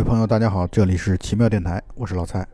[0.00, 2.48] 各位朋友，大家好，这里是奇妙电台，我是老蔡。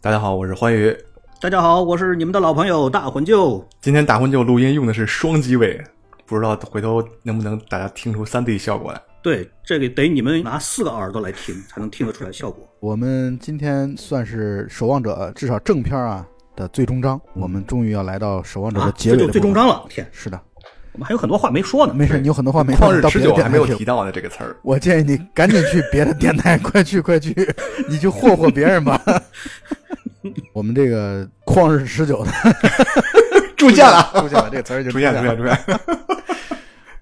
[0.00, 0.96] 大家好，我是欢愉。
[1.40, 3.68] 大家好，我是你们的老朋友大魂舅。
[3.80, 5.84] 今天大魂舅录音用的是双机位，
[6.24, 9.02] 不知道回头能不能大家听出三 D 效果来。
[9.24, 12.64] 对，这个得你们拿四个耳朵来听，才能听得出来效果。
[12.78, 19.84] 我们今天算是《守望者》至少正片啊的最终章，我们终于要来到《守望者》的结尾、啊、这就最终章了。
[19.88, 20.40] 天，是的，
[20.98, 21.94] 我们还有很多话没说呢。
[21.94, 22.88] 没事，你有很多话没说。
[22.88, 24.56] 旷日持久还没有提提到呢这个词儿。
[24.62, 27.32] 我建议你赶紧去别的电台， 快去快去，
[27.88, 29.00] 你去霍霍别人吧。
[30.52, 32.32] 我们这个旷日持久的
[33.56, 35.56] 出现了，出现了，这个词儿就出现出现出现。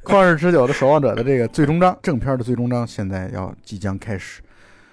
[0.05, 4.43] 旷日持久的守望者的这个最终章，正片的最终章，现在要即将开始。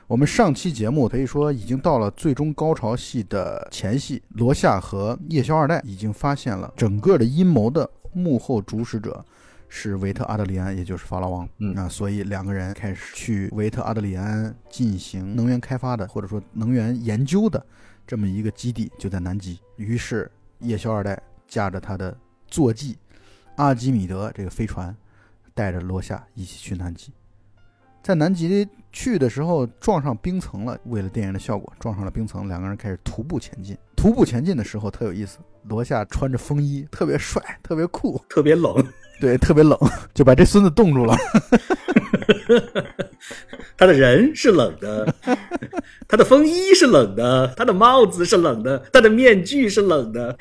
[0.07, 9.23] 我们上期节目可以说已经到了最终高潮戏的前戏，罗夏和夜宵二代已经发现了整个的阴谋的幕后主使者
[9.67, 11.47] 是维特阿德里安，也就是法老王。
[11.57, 17.65] 嗯啊，所以两个人开始去维特阿德里安进行能源开发的，或者说能源研究的
[18.05, 19.59] 这么一个基地，就在南极。
[19.75, 22.97] 于是夜宵二代驾着他的坐骑
[23.55, 24.95] 阿基米德这个飞船。
[25.55, 27.11] 带着罗夏一起去南极，
[28.01, 30.75] 在南极去的时候撞上冰层了。
[30.85, 33.77] 为了电影的效果，撞上了冰层，两个人开始徒步前进。
[34.03, 35.37] 徒步前进的时候特有意思，
[35.69, 38.85] 罗夏穿着风衣，特别帅，特别酷，特别冷，
[39.21, 39.79] 对，特别冷，
[40.13, 41.15] 就把这孙子冻住了。
[43.77, 45.15] 他的人是冷的，
[46.05, 50.37] 他的风衣是冷的，他的帽子是冷的，他的面具是冷的。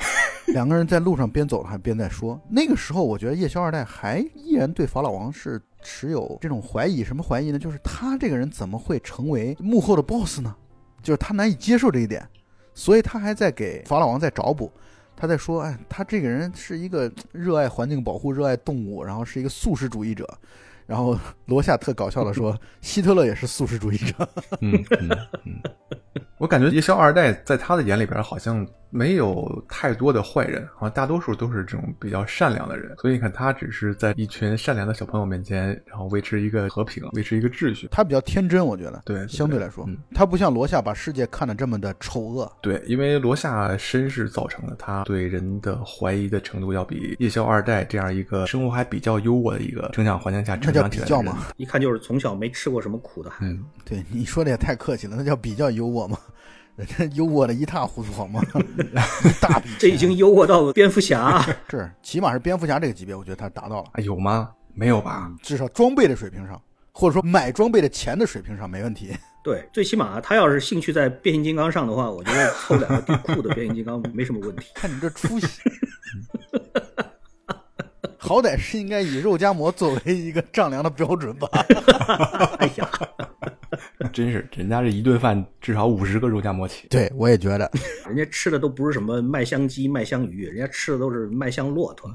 [0.49, 2.37] 两个人在路上边走还边在说。
[2.51, 7.05] 那个时候，我觉得夜宵二代还依然对法老王是持有这种怀疑。
[7.05, 7.61] 什么怀疑呢？
[7.61, 10.53] 就是他这个人怎么会成为幕后的 boss 呢？
[11.01, 12.29] 就是他难以接受这一点，
[12.75, 14.73] 所以他还在给法老王在找补。
[15.15, 20.29] 他在说，哎，他这个人是一个热爱环境保护、热爱动物，然后是一个素食主义者。
[20.85, 21.17] 然后
[21.47, 24.29] 罗夏特搞笑的说，希特勒也是素食主义者。
[24.61, 25.11] 嗯 嗯
[25.45, 25.63] 嗯，
[26.39, 32.95] 我感觉夜宵二代在他的眼里边好像没有太多的坏人，好像大多数都是这种比较善良的人。
[32.99, 37.89] 所以你看，他只是在一群善良的小朋友面前，然后维持一个和平，维持一个秩序。
[37.91, 39.01] 他比较天真，我觉得。
[39.07, 42.53] 对，相对来说，嗯、他不像罗夏把世界看得这么的丑恶。
[42.61, 51.39] 对，因为罗夏身世造成了他对人的怀疑的程度要比夜宵二代这样一个生活还比较优渥的一个成长环境下成长起来比较嘛。
[51.57, 53.53] 一看就是从小没吃过什么苦的孩子。
[53.55, 56.19] 嗯，对，你说的也太客气了，那叫比较优渥嘛。
[56.77, 58.41] 人 家优渥的一塌糊涂好吗？
[59.25, 63.89] 一 大笔，这已经优渥到蝙蝠侠， 是起码是蝙蝠侠这个级别，我觉得他达到了。
[63.93, 64.51] 啊，有吗？
[64.75, 65.31] 没有吧？
[65.43, 66.61] 至少装备的水平上，
[66.93, 69.15] 或者说买装备的钱的水平上没问题。
[69.45, 74.69] 对，最起码他要是兴趣在变形金刚上的话，我觉得凑两个最酷的变形金刚没什么问题。
[74.75, 75.47] 看你这出息，
[78.17, 81.49] 好歹是应该以肉夹馍作为一个丈量的标准吧？
[82.59, 82.89] 哎呀。
[84.13, 86.89] 真是，人家这一顿饭至少五十个肉夹馍起。
[86.89, 87.71] 对，我也觉得，
[88.07, 92.11] 人家吃的都不是什么麦香鸡、麦香鱼，人家吃的都是麦香骆驼。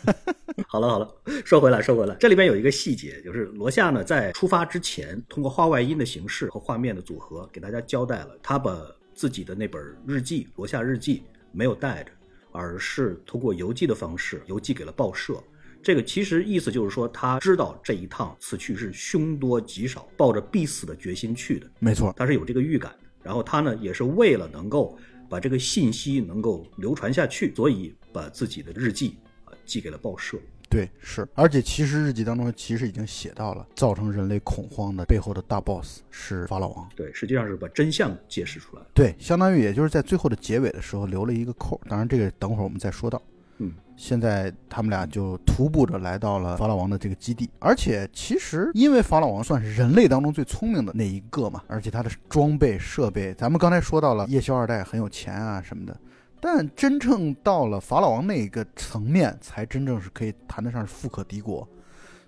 [0.68, 1.08] 好了好了，
[1.44, 8.76] 说回来说回来，这里边有一个细节，就是罗夏呢在出发之前，通过画外音的形式和画面的组合，给大家交代了他把
[9.14, 11.18] 自己的那本日记《罗夏日记》
[11.52, 12.10] 没有带着，
[12.52, 15.34] 而是通过邮寄的方式邮寄给了报社。
[15.84, 21.66] 这个其实意思就是说，他知道这一趟此去是凶多吉少，抱着必死的决心去的。
[21.78, 22.90] 没错，他是有这个预感。
[23.22, 30.38] 然后他呢，也是为了能够把这个信息能够流传下去，所以把自己的日记啊寄给了报社。
[30.70, 31.28] 对，是。
[31.34, 36.88] 而且其实日记当中其实已经写到了，造成人类恐慌的背后的大 boss 是法老王。
[36.96, 38.82] 对，实际上是把真相揭示出来。
[38.94, 41.78] 对，相当于也就是在最后的结尾的时候留了一个扣。
[41.88, 43.20] 当然，这个等会儿我们再说到。
[43.58, 55.96] 嗯，现在他们俩就徒步着来到了法老王的这个基地，而且其实因为法老王算是人类当中最聪明的那一个嘛，而且他的装备设备，咱们刚才说到了夜宵二代很有钱啊什么的，
[56.40, 61.66] 但真正到了法老王那个层面，才真正是可以谈得上是富可敌国。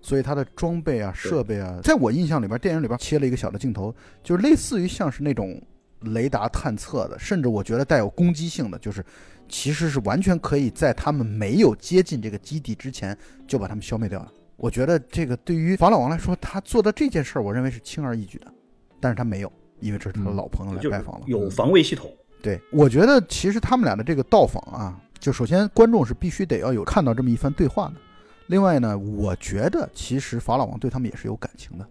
[0.01, 3.93] 所以他的装备啊、设备啊，在我印象里边，电影里边切了一个小的镜头，
[4.23, 5.61] 就是类似于像是那种
[6.03, 9.05] 雷达探测的，甚至我觉得带有攻击性的，就是。
[9.49, 13.17] 其实是完全可以在他们没有接近这个基地之前
[13.47, 14.33] 就把他们消灭掉了。
[14.57, 18.47] 我觉得这个对于法老王来说，他做的这件事儿，我认为是轻而易举的，
[19.01, 22.11] 但是他没有，因为这是他的老朋友来拜访了，有防卫系统。
[22.43, 27.95] 对，我觉得其实他们俩的这个到访啊，就首先观众是必须得要有看到这么一番对话的。
[28.47, 31.87] 另外呢，我觉得其实法老王对他们也是有感情的。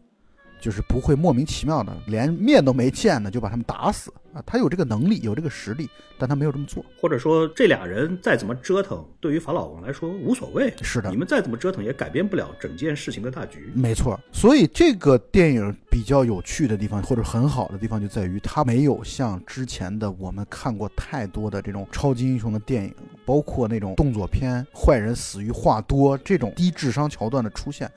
[0.66, 4.42] 就是不会莫名其妙的连面都没见呢就把他们打死啊。
[4.48, 6.84] 他有这个能力，有这个实力，但他没有这么做。
[7.00, 10.74] 或者说这俩人再怎么折腾，对于法老王来说无所谓。
[10.82, 13.72] 是的你们再怎么折腾也改变不了整件事情的大局。
[13.76, 22.92] 没错，所以这个电影比较有趣的地方，或者很好的地方，就在于它没有像之前的我们看过太多的这种超级英雄的电影，
[23.24, 27.88] 包括那种动作片，坏人死于话多这种低智商桥段的出现。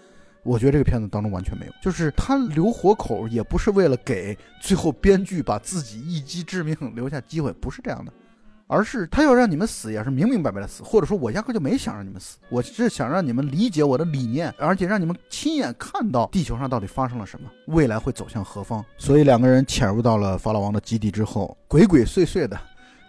[0.43, 8.13] 我觉得这个片子当中完全没有，就是他留活口也不是为了给最后编剧把自己一击致命留下机会，不是这样的。
[8.71, 18.85] 而是他要让你们死，也是明明白白的死，或者说我压根就没想让你们死，我是想让你们理解我的理念，而且让你们亲眼看到地球上到底发生了什么，未来会走向何方。
[18.99, 22.61] 所以两个人潜入到了法老王的基地之后，鬼鬼祟祟的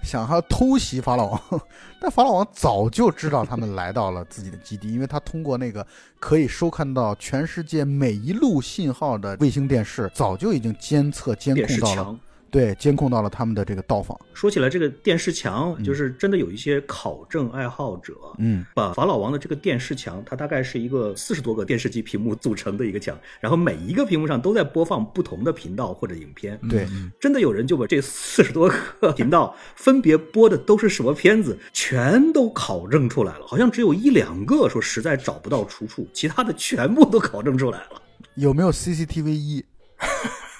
[0.01, 1.41] 想要偷袭法老王，
[1.99, 5.85] 但法老王早就知道他们来到了自己的基地，因为他通过那个
[6.19, 12.19] 可以收看到全世界每一路信号的卫星电视，早就已经监测监控到了，
[12.51, 14.19] 对，监控到了他们的这个到访。
[14.33, 26.59] 说起来，这个电视墙就是真的有一些考证爱好者，嗯，把法老王的这个电视墙，它大概是一个四十多个电视机屏幕组成的一个墙，然后每一个屏幕上都在播放不同的频道或者影片。
[26.69, 26.87] 对，
[27.19, 33.45] 真的有人就把这四十多个 频道分别播的都是什么片子，全都考证出来了。
[33.45, 38.01] 好像只有一两个说实在找不到出处，其他的全部都考证出来了。
[38.35, 39.63] 有没有 CCTV 一？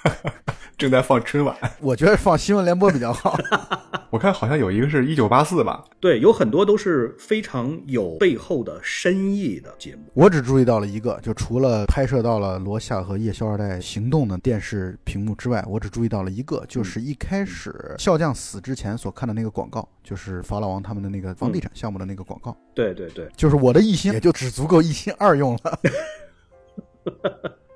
[0.78, 1.56] 正在放春晚。
[1.80, 3.36] 我觉得放新闻联播比较好。
[4.10, 10.02] 我看好像有一个是一九八四吧，对，有很多都是非常有背后的深意的节目。
[10.14, 22.56] 我只注意到了一个，就除了拍摄到了罗夏和夜宵二代行动的电视屏幕之外，我只注意到了一个，就是一开始笑匠死之前所看的那个广告，就是法老王他们的那个房地产项目的那个广告。
[22.74, 25.78] 对对对，就是我的一心也就只足够一心二用了。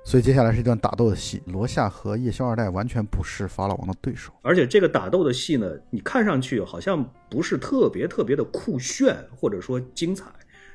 [0.07, 4.31] 所以接下来是一段打斗的戏，罗夏和夜宵二代完全不是法老王的对手。
[4.43, 10.25] 而且这个打斗的戏呢，你看上去好像不是特别特别的酷炫或者说精彩，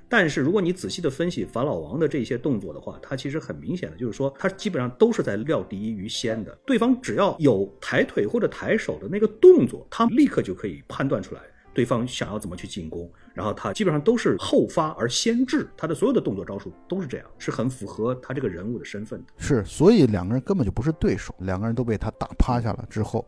[0.08, 6.52] 但是如果你仔细的分析法老王的这些动作的话，他其实很明显的就是说，他基本上都是在料敌于先的。
[6.66, 11.40] 对方只要有抬腿或者抬手的那个动作，他立刻就可以判断出来
[11.72, 13.08] 对方想要怎么去进攻。
[13.32, 19.26] 然后他基本上都是后发而先至，他的所有的动作招数都是这样，是很符合他这个人物的身份的。
[19.38, 23.24] 是，所以两个人根本就不是对手，两个人都被他打趴下了之后，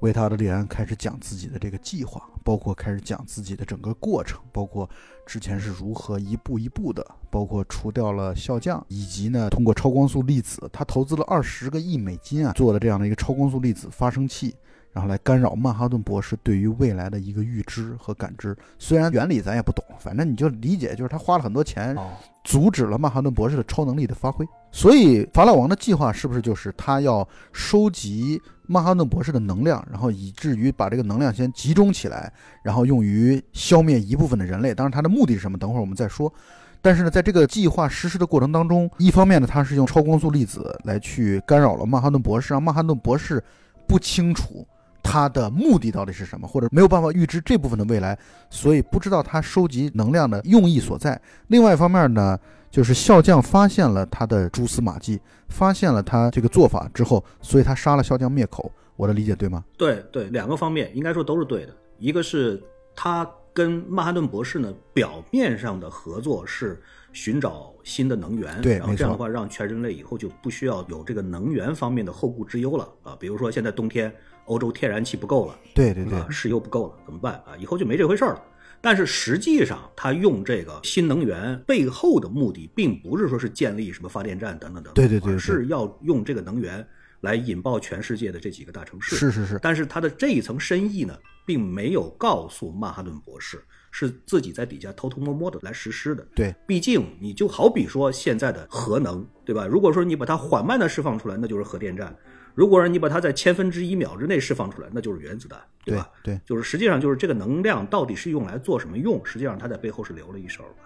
[0.00, 4.88] 维塔德利安开始讲自己的这个计划，包括开始讲自己的整个过程，包括
[5.24, 14.54] 之前是如何一步一步的，包括除掉了笑匠，以及呢通过超光速粒子，他投资了二十个亿美金啊，做了这样的一个超光速粒子发生器。
[14.92, 21.96] 然后来干扰曼哈顿博士对于未来的一个预知和感知，虽然原理咱也不懂，反正你就理解，就是他花了很多钱，
[22.44, 24.46] 阻止了曼哈顿博士的超能力的发挥。
[24.70, 34.74] 所以法老王的计划是不是就是他要收集曼哈顿博士的能量，然后以至于把这个能量先集中起来，然后用于消灭一部分的人类？
[34.74, 35.58] 当然，他的目的是什么？
[35.58, 36.32] 等会儿我们再说。
[36.80, 43.42] 但是呢，在这个计划实施的过程当中，一方面呢，他是用超光速粒子来去干扰了曼哈顿博士，让曼哈顿博士
[43.86, 44.66] 不清楚。
[45.02, 48.16] 他的目的到底是什么，或者没有办法预知这部分的未来，
[48.48, 51.20] 所以不知道他收集能量的用意所在。
[51.48, 52.38] 另外一方面呢，
[52.70, 58.70] 就是笑匠发现了他的蛛丝马迹，发现了他这个做法之后，所以他杀了笑匠灭口。
[58.94, 59.64] 我的理解对吗？
[59.76, 61.74] 对对，两个方面应该说都是对的。
[61.98, 62.62] 一个是
[62.94, 66.80] 他跟曼哈顿博士呢表面上的合作是
[67.12, 73.16] 寻找新的能源，对，然后这样的话让全人类以后就不需要有这个能源方面的后顾之忧了啊。
[73.18, 74.14] 比如说现在冬天。
[74.46, 77.56] 欧洲天然气不够了，对对对，石油不够了，怎么办啊？
[77.58, 78.42] 以后就没这回事了。
[78.80, 86.84] 但是实际上，他用这个新能源背后的目的，并不是说是建立什么发电站等等等，对对对，是要用这个能源
[87.20, 89.14] 来引爆全世界的这几个大城市。
[89.14, 89.58] 是是是。
[89.62, 96.26] 但是他的这一层深意呢，并没有告诉曼哈顿博士，是自己在底下偷偷摸摸的来实施的。
[96.34, 99.64] 对，毕竟你就好比说现在的核能，对吧？
[99.64, 102.12] 如果说你把它缓慢的释放出来，那就是核电站。
[102.54, 106.10] 如果说你把它在千分之一秒之内释放出来，那就是原子弹，对吧？
[106.22, 109.24] 对，就是实际上就是这个能量到底是用来做什么用？
[109.24, 110.84] 实际上它在背后是留了一手的。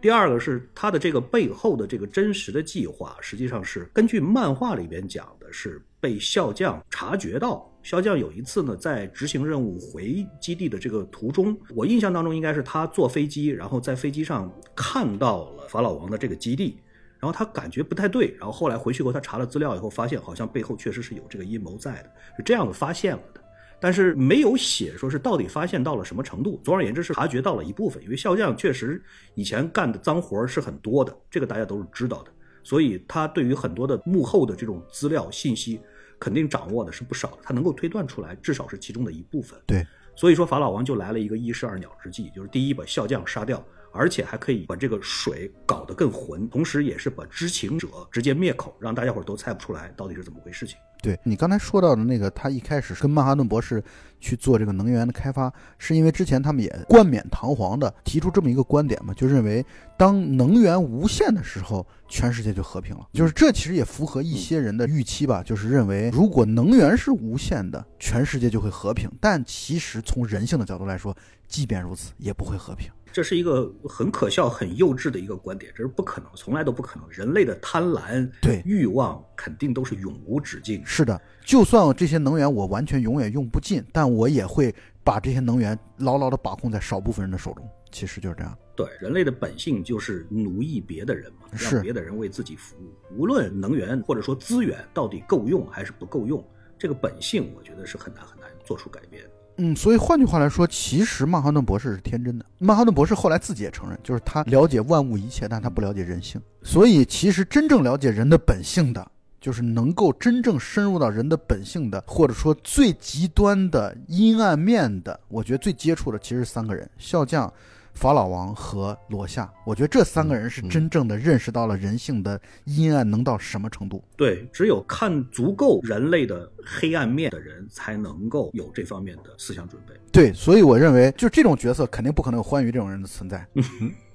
[0.00, 7.68] 第二个是它的这个背后的这个真实的计划，实际上是根据漫画里边讲的，是被笑匠察觉到。
[7.84, 16.78] 笑将有一次呢，在执行任务回基地的这个途中，我印象当中应该是他坐飞机，然后在飞机上看到了法老王的这个基地。
[17.22, 23.40] 然后他感觉不太对，然后后来回去后他查了资料以后，发现好像背后确实是有这个阴谋在的，是这样子发现了的，
[23.78, 26.60] 但是没有写说是到底发现到了什么程度。
[26.64, 29.00] 总而言之是察觉到了一部分，因为笑匠确实
[29.36, 32.32] 以前干的脏活是很多的，这个大家都是知道的。
[32.64, 35.80] 所以他对于很多的幕后的这种资料信息，
[36.18, 39.56] 肯定掌握的是不少的，他能够推断出来，至少是其中的一部分。
[39.64, 39.86] 对，
[40.16, 43.64] 所以说法老王就来了一个一石二鸟之计，就是第一把笑匠杀掉。
[43.92, 50.76] 而且还可以把这个水搞得更浑，同时也是把知情者直接灭口，让大家伙都猜不出来到底是怎么回事情。
[51.02, 53.82] 对你刚才说到的那个，他一开始跟曼哈顿博士
[54.20, 63.08] 去做这个能源的开发，是因为之前他们也冠冕堂皇的提出这么一个观点嘛，就认为当能源无限的时候，全世界就和平了。
[63.12, 69.10] 就是这其实也符合一些人的预期吧，就是认为如果能源是无限的，全世界就会和平。
[69.20, 71.16] 但其实从人性的角度来说，
[71.48, 72.88] 即便如此，也不会和平。
[73.12, 77.08] 这是一个很可笑、很幼稚的一个观点，这是不可能，从来都不可能。
[77.10, 80.82] 人类的贪婪、对欲望肯定都是永无止境。
[80.84, 87.68] 是的，就算这些能源我完全永远用不尽，但我也会把这些能源牢牢地把控在少部分人的手中。
[87.90, 88.56] 其实就是这样。
[88.74, 92.94] 对，人类的本性就是奴役别的人嘛，让别的人为自己服务。
[93.14, 96.42] 无论能源或者说资源到底够用还是不够用，
[96.78, 99.22] 这个本性我觉得是很难很难做出改变。
[99.56, 102.44] 嗯，所以换句话来说，其实曼哈顿博士是天真的。
[102.58, 106.40] 曼哈顿博士后来自己也承认，就是他了解万物一切，但他不了解人性。
[106.62, 109.06] 所以，其实真正了解人的本性的，
[109.40, 117.52] 就是能够真正深入到人的本性的，或者说最极端的阴暗面的，我觉得最接触的其实是三个人：笑匠。
[117.94, 124.02] 法老王和罗夏，我觉得这三个人是真正的认识到了人性的阴暗能到什么程度。
[124.16, 129.94] 对，只有看足够人类的黑暗面的人，才能够有这方面的思想准备。
[130.10, 133.46] 对，所以我认为，就这种角色肯定不可能有欢愉这种人的存在。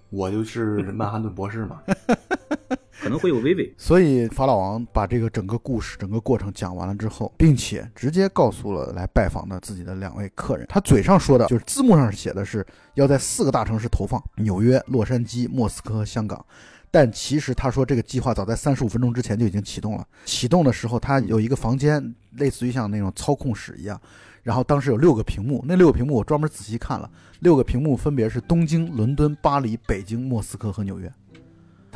[0.09, 1.81] 我就是曼哈顿博士嘛。
[2.99, 16.43] 可能会有微微，所以法老王把这个整个故事、整个过程讲完了之后，并且直接告诉了来拜访的自己的两位客人，他嘴上说的就是字幕上写的是要在四个大城市投放：纽约、洛杉矶、莫斯科香港。
[16.89, 20.07] 但其实他说这个计划早在三十五分钟之前就已经启动了。
[20.25, 23.99] 启动的时候，他有一个房间，类似于像那种操控室一样，
[24.41, 27.07] 然后当时有六个屏幕，那六个屏幕我专门仔细看了，
[27.41, 31.11] 六个屏幕分别是东京、伦敦、巴黎、北京、莫斯科和纽约。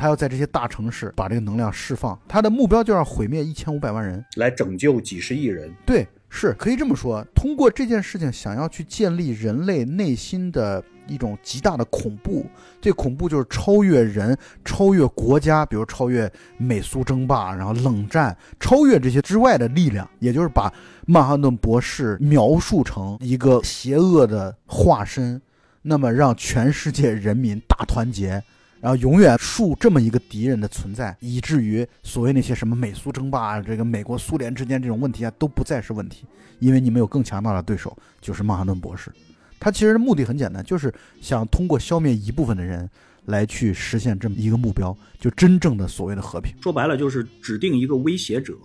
[0.02, 5.72] 他要在这些大城市把这个能量释放，他的目标就要毁灭一千五百万人，来拯救几十亿人。
[5.86, 7.24] 对，是可以这么说。
[7.32, 12.44] 通过这件事情，想要去建立人类内心的一种极大的恐怖，
[12.80, 20.68] 这恐怖就是超越人、超越国家，比如超越美苏争霸，然后冷战，超越这些之外的力量，也就是把
[21.06, 25.40] 曼哈顿博士描述成一个邪恶的化身，
[25.82, 28.42] 那么让全世界人民大团结。
[28.82, 36.26] 然后永远树这么一个敌人的存在，以至于所谓那些什么美苏争霸啊，这个美国苏联之间这种问题啊，都不再是问题，
[36.58, 39.12] 因为你们有更强大的对手，就是曼哈顿博士。
[39.60, 42.90] 他其实目的很简单，就是想通过消灭一部分的人，
[43.26, 46.52] 来去实现这么一个目标，就真正的所谓的和平。
[46.60, 48.58] 说白了就是指定一个威胁者，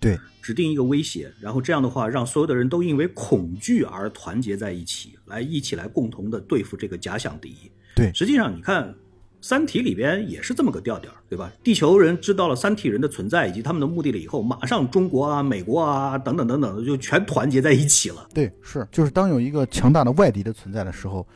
[0.00, 7.70] 对，指定一个威胁，然后这样的话，让所有的人都因为恐惧而团结在一起，来一起来共同的对付这个假想敌。
[7.94, 8.92] 对，实际上你看。
[9.40, 11.50] 三体里边也是这么个调调，对吧？
[11.62, 18.28] 地球人知道了三体人的存在以及他们的目的了以后，马上中国啊、美国啊等等等等就全团结在一起了。
[18.34, 21.26] 对，是，就是当有一个强大的外敌的存在的时候，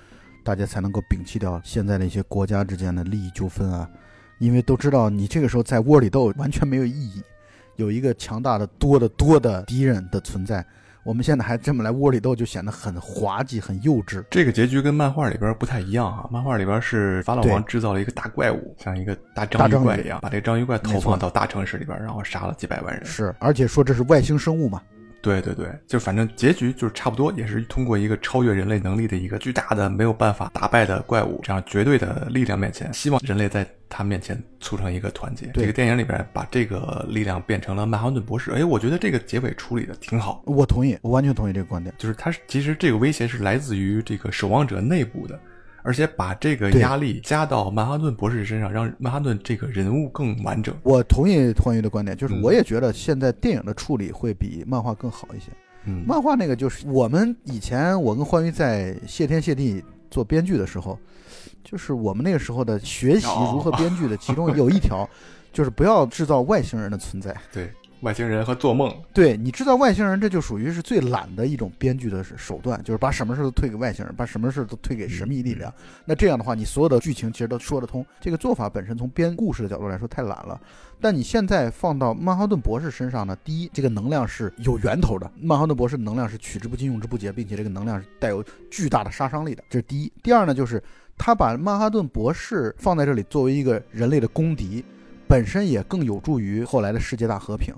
[0.43, 3.89] 大家才能够摒弃掉现在的一些国家之间的利益纠纷啊，
[4.39, 7.23] 因为都知道你这个时候在窝里斗完全没有意义，
[7.77, 10.65] 有一个强大的多的多的敌人的存在。
[11.05, 14.25] 我们现在还这么来窝里斗，就显得很滑稽、很幼稚。
[14.31, 16.27] 这个结局跟漫画里边不太一样啊！
[16.31, 23.05] 漫画里边是法老王制造了一个大怪物，像一个大章鱼怪一样，把这个章鱼怪投放到大城市里边，然后杀了几百万人。
[23.05, 24.81] 是，而且说这是外星生物嘛？
[25.25, 35.51] 对对对，就反正结局就是差不多，也是通过一个超越人类能力的一个巨大的没有办法打败的怪物，这样绝对的力量面前，希望人类在他面前促成一个团结。
[35.55, 40.43] 这个电影里边把这个力量变成了曼哈顿博士，哎，我觉得这个结尾处理的挺好。
[40.45, 45.41] 我同意，我完全同意这个观点，就是他其实这个威胁是来自于这个守望者内部的。
[45.85, 50.75] 而且把这个压力加到曼哈顿博士身上，让曼哈顿这个人物更完整。
[50.83, 55.53] 我同意欢愉的观点，就是我也觉得现在电影的处理会比漫画更好一些。
[55.85, 60.99] 嗯，漫画那个就是我们以前我跟欢愉在谢天谢地做编剧的时候，
[61.63, 65.07] 就是我们那个时候的学习如何编剧的其中有一条，
[65.53, 67.37] 就是不要制造外星人的存在。
[67.53, 67.71] 对。
[68.05, 75.73] 外星人和做梦，对你知道外星人，这就属于是最懒的一种编剧的手段，就是把什么事都推给外星人，把什么事都推给神秘力量。
[76.05, 78.05] 那这样的话，你所有的剧情其实都说得通。
[78.21, 80.61] 这个做法本身从编故事的角度来说太懒了。
[81.01, 90.13] 但你现在放到曼哈顿博士身上呢，第一，这个能量是有源头的，曼哈顿博士能量是取之不尽用之不竭，并且这个能量是带有巨大的杀伤力的，这是第一。
[90.23, 90.83] 第二呢，就是
[91.17, 94.85] 他把曼哈顿博士放在这里作为一个人类的公敌。
[95.27, 97.75] 本身也更有助于后来的世界大和平，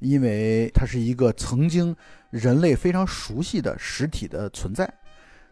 [0.00, 1.94] 因为它是一个曾经
[2.30, 4.92] 人类非常熟悉的实体的存在。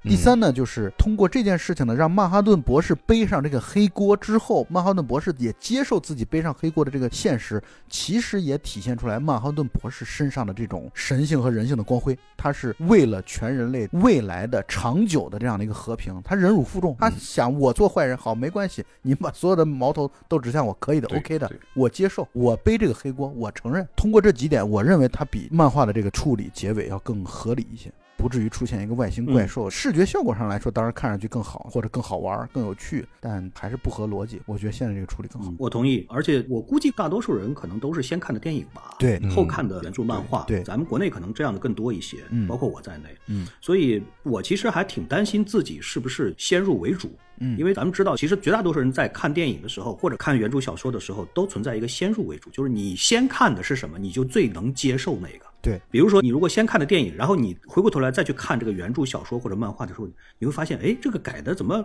[0.02, 12.17] 第三呢，就是通过这件事情呢，让曼哈顿博士背上这个黑锅之后，曼哈顿博士也接受自己背上黑锅的这个现实，其实也体现出来曼哈顿博士身上的这种神性和人性的光辉。
[12.37, 23.87] 他是为了全人类未来的长久的这样的一个和平，他忍辱负重，他想我做坏人好没关系，你把所有的矛头都指向我，可以的，OK 的，我接受，我背这个黑锅，我承认。
[23.97, 27.93] 通过这几点，我认为他比漫画的这个处理结尾要更合理一些。
[28.18, 34.42] 不至于出现一个外星怪兽，视觉效果上来说，当然看上去更好，或者更好玩、更有趣，但还是不合逻辑。
[34.44, 35.54] 我觉得现在这个处理更好。
[35.56, 40.42] 我同意，而且我估计大多数人可能都是先看的电影吧，对后看的原著漫画。
[40.48, 43.04] 对对咱们国内可能这样的更多一些，嗯包括我在内。
[43.28, 47.08] 嗯，所以我其实还挺担心自己是不是先入为主。
[47.40, 55.46] 嗯因为咱们知道，其实绝大多数人在看电影的时候，或者看原著小说的时候，都存在一个先入为主，就是你先看的是什么，你就最能接受那个。
[55.61, 61.85] 对，比如说，你如果先看的电影，然后你回过头来再去看这个原著小说或者漫画的时候，你会发现，哎，这个改的怎么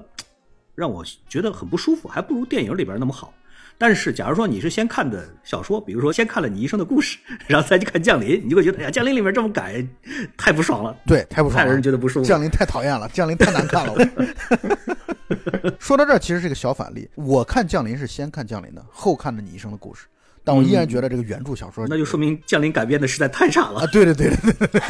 [0.76, 3.34] 让我觉得很不舒服，还不如电影里边那么好。
[3.76, 7.18] 但是，假如说你是先看的小说，比如说先看了《你一生的故事》，
[7.50, 9.84] 然后再去看《降临》，你就会觉得，哎呀，《降临》里面这么改，
[10.38, 12.26] 太不爽了，对，太不爽了，太让人觉得不舒服。
[12.26, 13.96] 降临太讨厌了，降临太难看了。
[15.80, 17.10] 说到这儿，其实是个小反例。
[17.16, 20.06] 我看降临是先看降临的，后看的你一生的故事，
[20.44, 24.82] 但我依然觉得这个原著小说，那就说明《降临》改编的实在太差啊，了，对对对对对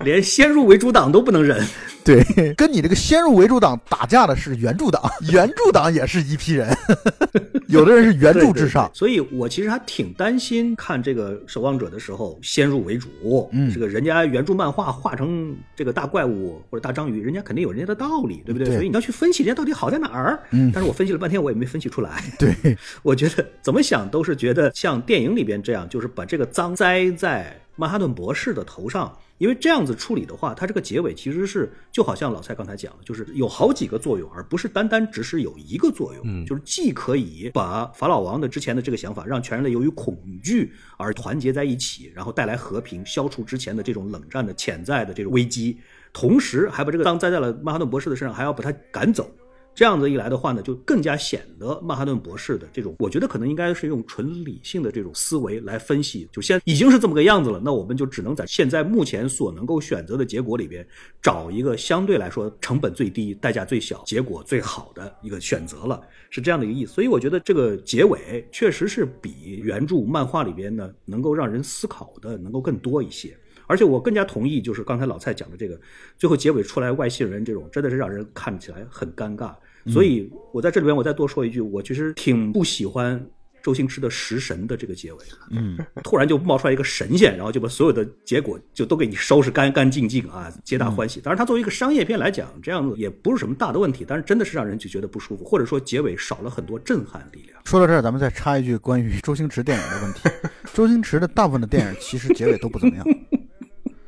[0.04, 1.64] 连先入为主党都不能忍。
[2.04, 2.22] 对，
[2.54, 6.76] 跟你这个先入为主党打架的是原著党，原著党也是一批人，
[7.68, 8.98] 有的人是原著至上对对对。
[8.98, 13.08] 所以我其实还挺担心看这个《守望者》的时候先入为主。
[13.52, 18.66] 嗯这个人家原著漫画画成这个大怪物或者大章鱼，人家肯定有人家的道理，对不对？
[18.66, 20.38] 对所以你要去分析人家到底好在哪儿。
[20.50, 22.22] 嗯但是我分析了半天，我也没分析出来。
[22.38, 29.16] 对，我觉得怎么想都是觉得像电影里边这样，就是把这个脏栽在曼哈顿博士的头上。
[29.38, 36.22] 因为这样子处理的话，它这个结尾其实是就好像老蔡刚才讲的，就是有好几个作用，而不是单单只是有一个作用。
[36.24, 45.78] 嗯就是既可以把法老王的之前的这个想法，让全人类由于恐惧而团结在一起，然后带来和平，消除之前的这种冷战的潜在的这种危机，
[46.12, 49.28] 同时还把这个脏栽在了曼哈顿博士的身上，还要把他赶走。
[49.74, 56.28] 这样子一来的话呢，就更加显得曼哈顿博士的这种，我觉得可能应该是用纯理性的这种思维来分析。
[56.30, 60.86] 就现在已经是这么个样子了，那我们就只能在现在目前所能够选择的结果里边，
[61.20, 66.92] 找一个相对来说成本最低、代价最小、结果最好的一个选择了，是这样的一个意思。
[66.92, 73.36] 所以我觉得这个结尾确实是比原著漫画里边呢能够让人思考的能够更多一些。
[73.66, 75.80] 而且我更加同意，就是刚才老蔡讲的这个，
[76.18, 79.54] 最后结尾出来外星人这种，真的是让人看起来很尴尬。
[79.86, 83.24] 所以我在这里边我再多说一句，我其实挺不喜欢
[83.62, 85.18] 周星驰的食神的这个结尾。
[85.50, 91.20] 嗯，突然就冒出来一个神仙，然后就把所有的结果就都给你收拾干干净净啊，皆大欢喜。
[91.20, 97.58] 当然，它作为一个商业片来讲，这样子也不是什么大的问题，但是真的是让人就觉得不舒服，或者说结尾少了很多震撼力量。
[97.64, 100.28] 说到这儿，咱们再插一句关于周星驰电影的问题。
[100.74, 103.06] 周星驰的大部分的电影其实结尾都不怎么样，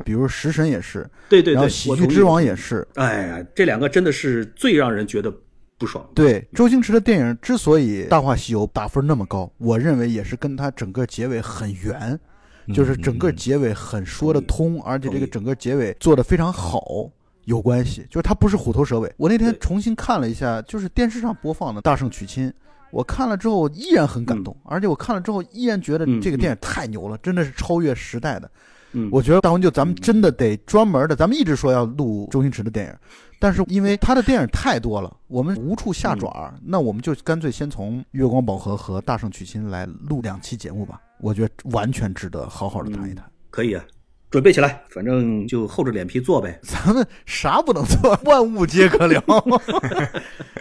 [0.05, 2.87] 比如《食神》也是，对对对，然后《喜剧之王》也是。
[2.97, 5.33] 哎呀，这两个真的是最让人觉得
[5.79, 6.05] 不爽。
[6.15, 12.19] 对，周星驰的电影之所以《大话西游》打分那么高，我认为也是跟他整个结尾很圆，
[12.75, 17.11] 就是整个结尾很说得通，而且这个整个结尾做得非常好。
[17.45, 19.15] 有关系，就是它不是虎头蛇尾。
[19.17, 22.49] 我那天重新看了一下，就是电视上播放的《大圣娶亲》，
[22.91, 28.51] 我看了之后依然很感动，而且我看了之后依然觉得嗯这个电影太牛了，真的是超越时代的。
[28.95, 32.93] 嗯，我觉得大红就咱们真的得专门的，咱们一直说要录周星驰的电影，
[33.39, 41.01] 但是因为他的电影太多了，我们无处下爪儿，那我们就干脆先从《月光宝盒》和《大圣娶亲》来录两期节目吧。
[41.21, 43.25] 我觉得完全值得好好的谈一谈。
[43.51, 43.85] 可以啊，
[44.31, 46.59] 准备起来，反正就厚着脸皮做呗。
[46.65, 49.23] 咱们啥不能做，万物皆可聊。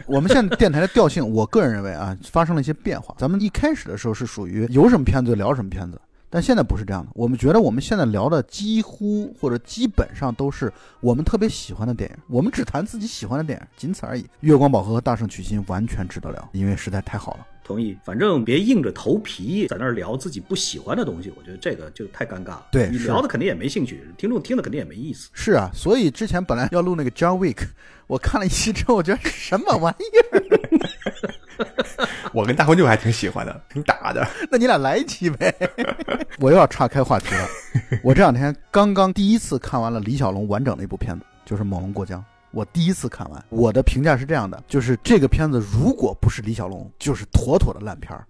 [0.06, 3.16] 我们现在电台的调性，我个人认为啊，发生了一些变化。
[3.18, 6.00] 咱们一开始的时候是属于有什么片子就聊什么片子，
[6.36, 7.10] 但现在不是这样的。
[7.14, 10.70] 我们觉得我们现在聊的几乎或者基本上都是
[11.00, 14.24] 我们特别喜欢的电影，我们只谈自己喜欢的电影，仅此而已。
[14.42, 17.48] 《月光宝盒》和《大圣娶亲》完全值得聊，因为实在太好了。
[17.64, 22.66] 同意，反正别硬着头皮在那儿聊自己不喜欢的东西，我觉得这个就太尴尬了。
[22.70, 25.30] 对你聊的肯定也没兴趣，听众听的肯定也没意思。
[25.32, 27.66] 是啊，所以之前本来要录那个 John Wick，
[28.08, 30.04] 我看了一期之后，我觉得什么玩意
[30.36, 30.44] 儿？
[32.34, 34.28] 我跟大魂舅还挺喜欢的，挺打的。
[34.52, 35.54] 那你俩来一期呗。
[36.40, 37.48] 我又要岔开话题了。
[38.04, 42.20] 我这两天刚刚第一次看完了李小龙完整的一部片子，就是《猛龙过江》。
[42.52, 48.26] 我第一次看完，我的评价是这样的：就是这个片子如果不是李小龙，就是妥妥的烂片儿。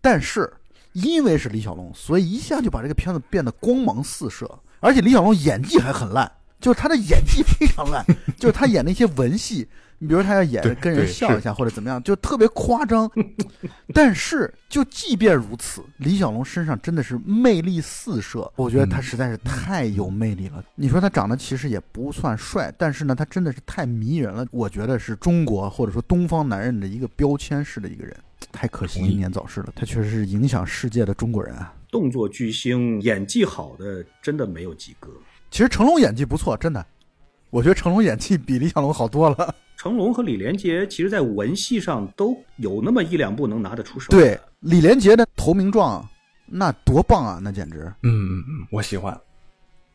[0.00, 0.52] 但是
[0.92, 4.48] 因为是李小龙，所以一下就把这个片子变得光芒四射，
[4.80, 8.04] 而且李小龙演技还很烂，就是他的演技非常烂，
[8.38, 9.68] 就是他演那些文戏。
[9.98, 13.10] 你比如他要演跟人笑一下或者怎么样，就特别夸张。
[13.94, 20.62] 但是就即便如此，李小龙身上真的是魅力四射，我觉得他实在是太有魅力了。
[20.74, 24.46] 你说他长得其实也不算帅，但是呢，他真的是太迷人了。
[24.50, 28.14] 我觉得是中国或者说东方男人的一个标签式的一个人。
[28.52, 31.74] 太可惜英年早逝了，他确实是影响世界的中国人啊。
[31.90, 35.10] 动作巨星，演技好的真的没有几个。
[35.50, 36.84] 其实成龙演技不错，真的，
[37.50, 39.54] 我觉得成龙演技比李小龙好多了。
[39.84, 44.10] 成龙和李连杰其实，在文戏上都有那么一两部能拿得出手。
[44.10, 46.02] 对，李连杰的投名状，
[46.46, 47.80] 那多棒啊，那简直。
[48.02, 49.14] 嗯嗯嗯，我喜欢，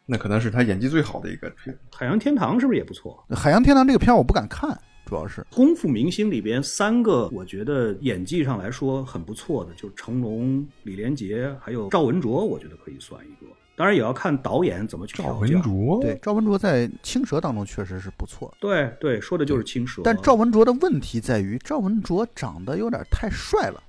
[0.06, 1.76] 那可能是他演技最好的一个片。
[1.92, 3.26] 海洋天堂是不是也不错？
[3.36, 13.52] 《海洋天堂》这个片儿我不敢看，主要是功夫明星里边三个，我觉得演技上来说很不错的，就是成龙、李连杰还有赵文卓，我觉得可以算一个。
[13.80, 15.54] 当然也要看导演怎么去赵调教。
[15.54, 20.02] 文卓，对赵文卓在《青蛇》当中确实是不错，对对，说的就是青蛇。
[20.04, 23.82] 但赵文卓的问题在于赵文卓长得有点太帅了，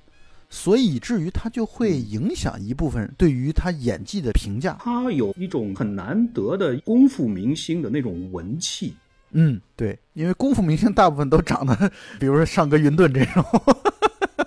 [0.48, 4.76] 所以以至于他就会影响一部分人对于他演技的评价。
[4.78, 8.94] 他有一种很难得的功夫明星的那种文气。
[9.32, 11.74] 嗯，对，因为功夫明星大部分都长得，
[12.20, 13.44] 比如说上格云顿这种。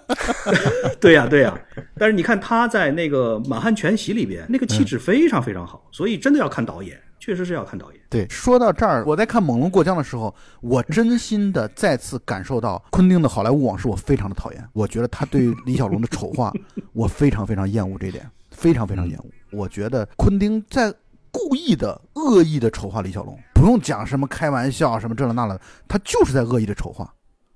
[0.99, 1.57] 对呀、对呀、
[1.97, 8.01] 但是你看他在那个《满汉全席》里边，那个气质非常非常好，所以真的要看导演，确实是要看导演。
[8.09, 14.63] 对，说到这儿，我在看《猛龙过江》的时候，我真心的再次感受到昆汀的好莱坞往事，我非常的讨厌。
[14.73, 16.53] 我觉得他对李小龙的丑化，
[16.93, 19.25] 我非常非常厌恶这一点，非常非常厌恶。
[19.51, 20.93] 我觉得昆汀在
[21.31, 27.11] 故意的、恶意的丑化李小龙，不用讲什么开玩笑什么这了那了，他就是在恶意的丑化。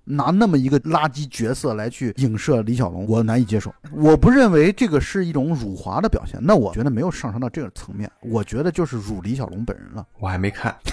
[0.09, 3.73] 拿那么一个垃圾角色来去影射李小龙，我难以接受。
[3.91, 10.05] 我不认为这个是一种辱华的表现，那我觉得没有上升到这个层面，我觉得就是辱李小龙本人了。
[10.19, 10.73] 我还没看。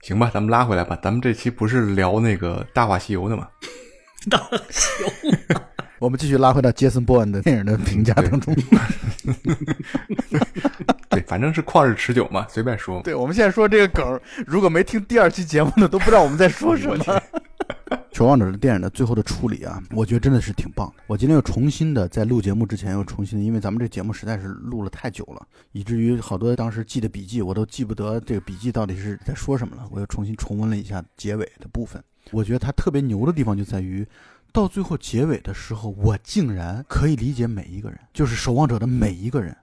[0.00, 0.98] 行吧，咱们拉回来吧。
[1.02, 3.46] 咱们这期不是聊那个《大话西游》的吗？
[4.30, 5.56] 大话西游，
[6.00, 8.56] 我们继续拉回到杰森·波恩的电影的评价当中。
[11.28, 13.02] 对，反正是旷日持久嘛，随便说。
[13.02, 17.22] 对，我们现在说这个梗，如果没听第二期节目的，都不知道我们在说什么。
[18.12, 21.04] 守望 者的电影的最后的处理啊，我觉得真的是挺棒的。
[21.06, 29.86] 我今天又重新的在录节目之前又重新的，因为咱们这节目实在是录了太久了，以至于好多当时记的笔记我都记不得这个笔记到底是在说什么了。
[29.90, 32.02] 我又重新重温了一下结尾的部分。
[32.30, 34.06] 我觉得它特别牛的地方就在于，
[34.52, 39.56] 到最后结尾的时候，我竟然可以理解每一个人，就是守望者的每一个人，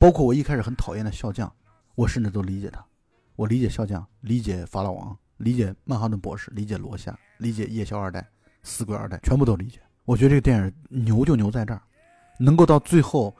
[0.00, 1.52] 包括我一开始很讨厌的笑匠，
[1.94, 2.82] 我甚至都理解他。
[3.36, 8.26] 我理解笑匠，理解法老王，理解曼哈顿博士，理解罗夏，理解夜宵二代、
[8.62, 9.78] 死鬼二代，全部都理解。
[10.06, 11.82] 我觉得这个电影牛就牛在这儿，
[12.38, 13.36] 能够到最后，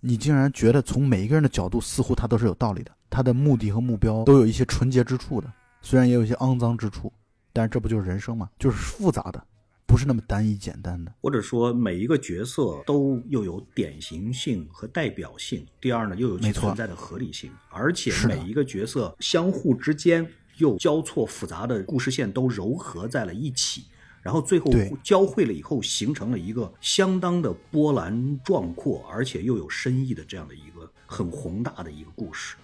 [0.00, 5.48] 你竟然觉得从每一个人的角度，似乎他都是有道理的，他的目的和目标都有一些纯洁之处的，
[5.80, 7.12] 虽然也有一些肮脏之处，
[7.52, 9.40] 但是这不就是人生吗，就是复杂的，
[9.86, 11.12] 不是那么单一简单的。
[11.20, 15.66] 或者说每一个角色都又有典型性和代表性。
[15.80, 20.26] 第二呢，又有其存在的合理性，而且每一个角色相互之间
[20.58, 23.84] 又交错复杂的故事线都糅合在了一起。
[24.22, 32.56] 然后最后交汇了以后，形成了一个相当的波澜壮阔，而且又有深意的这样的一个很宏大的一个故事，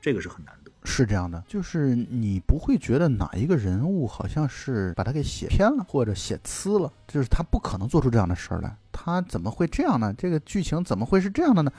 [0.00, 0.57] 这个是很难得。
[0.84, 10.14] 是这样的，就是你不会觉得哪一个人物好像是把他给写偏了或者写呲了，就是他不可能做出这样的事儿来，他怎么会这样呢？
[10.16, 11.70] 这个剧情怎么会是这样的呢？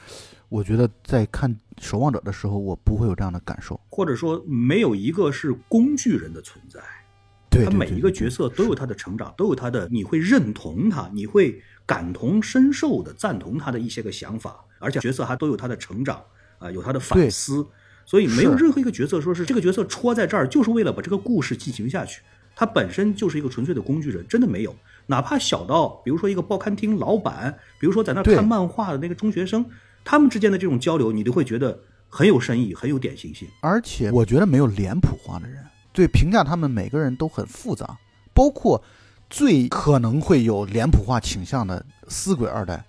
[0.50, 3.80] 我觉得在看《守望者》的时候，我不会有这样的感受。
[3.90, 6.80] 或者说，没有一个是工具人的存在。
[7.50, 16.22] 对，他对每一个角色都有他的成长，都有他的，你会认同他，你会感同身受的赞同他的一些个想法，而且角色还都有他的成长
[16.60, 17.66] 啊、有他的反思，
[18.10, 22.24] 所以没有任何一个角色说是这个角色戳在这儿就是为了把这个故事进行下去，
[22.56, 24.76] 他本身就是一个纯粹的工具人，真的没有。
[25.06, 29.64] 哪怕小到比如说一个报刊厅老板，比如说在那对看漫画的那个中学生，
[30.04, 33.48] 他们之间的这种交流，你都会觉得很有深意，很有典型性。
[33.62, 37.96] 而且我觉得没有脸谱化的人，对评价他们每个人都很复杂，
[38.34, 38.84] 包括
[39.30, 42.84] 最可能会有脸谱化倾向的死鬼二代，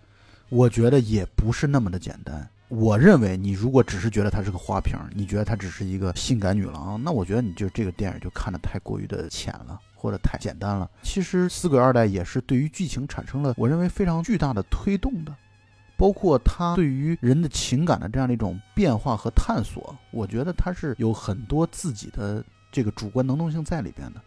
[0.48, 2.48] 我觉得也不是那么的简单。
[2.70, 9.78] 我认为你如果只是觉得她是个花瓶，你觉得她只是一个性感女郎，那我觉得你就这个电影就看得太过于的浅了。
[10.00, 10.90] 或者太简单了。
[11.02, 15.36] 其实《死鬼二代》也是对于剧情产生了我认为非常巨大的推动的，
[15.98, 24.22] 包括他对于人的情感的这样的一种变化和探索，我觉得他是有很多自己的这个主观能动性在里边的。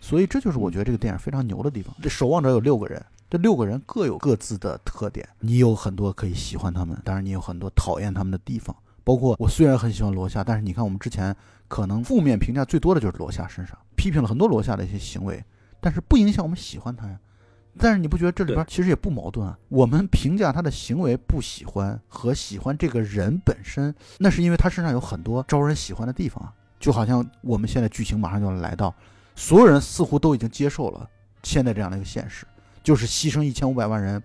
[0.00, 1.94] 所以这就是我觉得这个电影非常牛的地方。
[2.02, 3.00] 这守望者有六个人，
[3.34, 8.76] 这六个人各有各自的特点，你有很多可以喜欢他们，当然你有很多讨厌他们的地方。
[9.02, 11.34] 包括我虽然很喜欢罗夏，但是你看我们之前
[11.66, 15.44] 可能负面评价最多的就是罗夏身上，批评了很多罗夏的一些行为，
[15.80, 17.18] 但是不影响我们喜欢他呀。
[17.76, 19.58] 但是你不觉得这里边其实也不矛盾啊？
[19.68, 26.54] 我们评价他的行为不喜欢和喜欢这个人本身，那是因为他身上有很多招人喜欢的地方啊。
[26.78, 28.94] 就好像我们现在剧情马上就要来到，
[29.34, 31.10] 所有人似乎都已经接受了
[31.42, 32.46] 现在这样的一个现实，
[32.84, 34.22] 就是牺牲一千五百万人，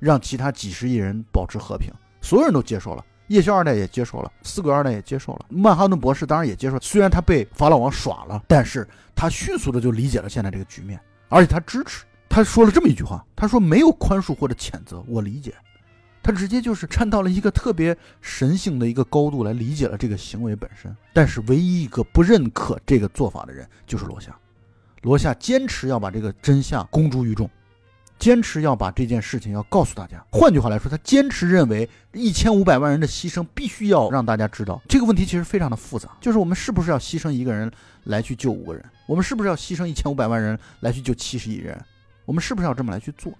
[0.00, 3.04] 让其他几十亿人保持和平，所有人都接受了。
[3.28, 6.78] 夜宵二代也接受了，四鬼二代也接受了，曼哈顿博士当然也接受。
[6.80, 12.04] 虽然他被法老王耍了，但是他迅速的就理解了现在这个局面，而且他支持。
[12.30, 15.54] 他说了这么一句话：“他说没有宽恕或者谴责，我理解。”
[16.22, 20.94] 他直接就是站到了一个特别神性的一个高度来理解了这个行为本身。
[21.12, 24.34] 但是唯一一个不认可这个做法的人就是罗夏。
[25.02, 27.48] 罗夏坚持要把这个真相公诸于众，
[28.18, 30.24] 坚持要把这件事情要告诉大家。
[30.30, 34.80] 换句话来说，他坚持认为一千五百万人的牺牲必须要让大家知道。
[34.88, 37.70] 这个问题其实非常的复杂，就是我们是不是要牺牲一个人
[38.04, 38.84] 来去救五个人？
[39.06, 41.78] 我们是不是要牺牲一千五百万人来去救七十亿人？
[42.24, 43.32] 我们是不是要这么来去做？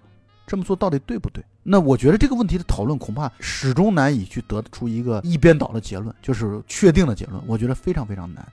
[0.46, 1.44] 这么做到底对不对？
[1.62, 7.42] 那我觉得这个问题的讨论恐怕始终难以去得出一个一边倒的结论，就是确定的结论。
[7.46, 8.46] 我觉得非常非常难。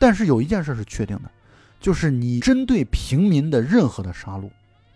[0.00, 1.30] 但是有一件事是确定的，
[1.80, 4.50] 就是你针对平民的任何的杀戮，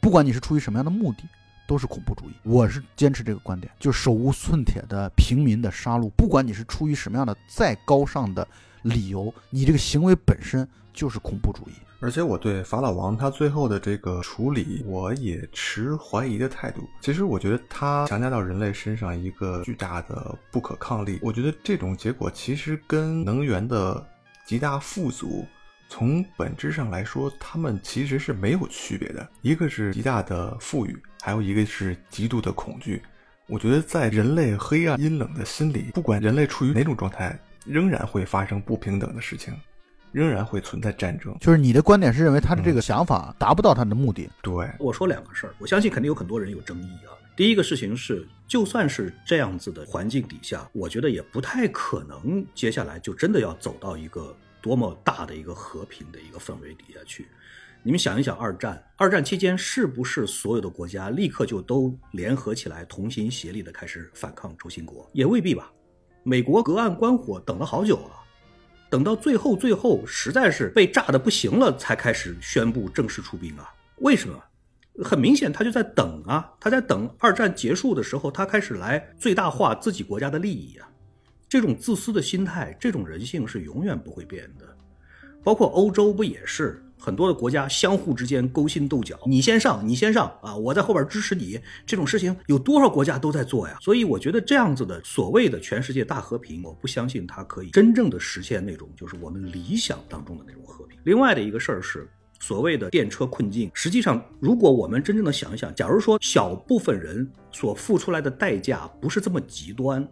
[0.06, 1.24] 不管你是出于什么样的目的，
[1.66, 2.32] 都是恐怖主义。
[2.44, 8.46] 我是坚持这个观点，就手无寸铁的平民的杀戮，不管你是出于什么样的再高尚的
[8.82, 11.72] 理由，你这个行为本身就是恐怖主义。
[11.98, 16.88] 而且我对法老王他最后的这个处理，我也持怀疑的态度。
[17.00, 24.06] 其实我觉得他强加到人类身上一个巨大的不可抗力，我觉得这种结果其实跟能源的
[24.46, 25.44] 极大富足，
[25.88, 29.28] 从本质上来说，他们其实是没有区别的。
[29.42, 33.02] 一个是极大的富裕，还有一个是极度的恐惧。
[33.46, 39.54] 我觉得在人类黑暗阴冷的心里，不管人类处于哪种状态，仍然会发生不平等的事情。
[40.12, 44.30] 仍然会存在战争，就是你的观点是认为他的这个想法达不到他的目的。
[44.40, 47.12] 对，我说两个事儿，我相信肯定有很多人有争议啊。
[47.36, 57.28] 第一个事情是，就算是这样子的环境底下，我觉得也不太可能接下来就真的要走到一个多么大的一个和平的一个氛围底下去。
[57.82, 65.08] 你们想一想，二战，二战期间是不是所有的国家立刻就都联合起来，同心协力的开始反抗轴心国？
[65.12, 65.72] 也未必吧。
[66.24, 68.10] 美国隔岸观火，等了好久了。
[68.90, 73.72] 等到最后，最后实在是被炸的不行了，才开始宣布正式出兵啊？
[73.98, 74.42] 为什么？
[75.04, 80.88] 很明显，他就在等啊，他在等二战结束的时候，他开始来最大化自己国家的利益啊。
[81.48, 84.66] 这种自私的心态，这种人性是永远不会变的。
[85.42, 86.82] 包括欧洲不也是？
[86.98, 91.60] 很多的国家相互之间勾心斗角，你先上，你先上啊，我在后边支持你。
[91.84, 93.76] 这种事情有多少国家都在做呀？
[93.82, 100.98] 所以我觉得这样子的所谓的全世界大和平，我不相信它可以真正的实现那种就是我们理想当中的那种和平。
[101.04, 102.08] 另外的一个事儿是
[102.40, 110.06] 所谓的电车困境，实际上如果我们真正的想一想，假如说小部分人所付出来的代价不是这么极端，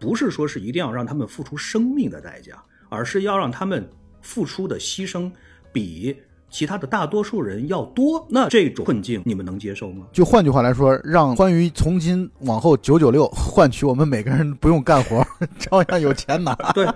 [0.00, 2.54] 不是说是一定要让他们付出生命的代价，
[2.88, 3.88] 而是要让他们
[4.22, 5.30] 付出的牺牲。
[5.72, 6.16] 比
[6.48, 10.04] 其他的大多数人要多，那这种困境你们能接受吗？
[10.12, 15.24] 就换句话来说，让欢愉从今往后九九六换取我们每个人不用干活，
[15.60, 16.52] 照样有钱拿。
[16.74, 16.88] 对，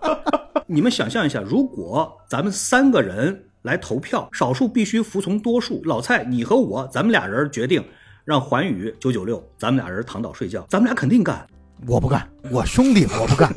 [0.66, 5.82] 你们想象一下，如果咱们三个人来投票，少数必须服从多数。
[5.84, 7.84] 老蔡，你和我，咱们俩人决定
[8.24, 11.46] 让环宇九九六，咱们俩人躺倒睡觉，咱们俩肯定干。
[11.86, 13.54] 我不干，我兄弟我不干。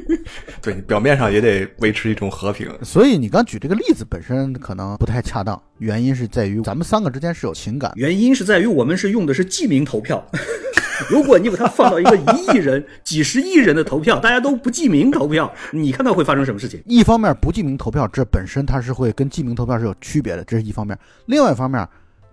[0.62, 2.68] 对，表面上也得维持一种和平。
[2.82, 7.92] 所以你刚举这个例子本身可能不太恰当，原因是在于咱们三个之间是有情感。
[7.96, 10.24] 原因是在于我们是用的是记名投票。
[11.08, 16.82] 如果你把它放到一个一亿人、几十亿人的投票，大家都不记名投票，你看到会发生什么事情？
[16.86, 20.98] 一方面不记名投票，这本身它是会跟记名投票是有区别的，这是一方面。
[21.26, 21.86] 另外一方面。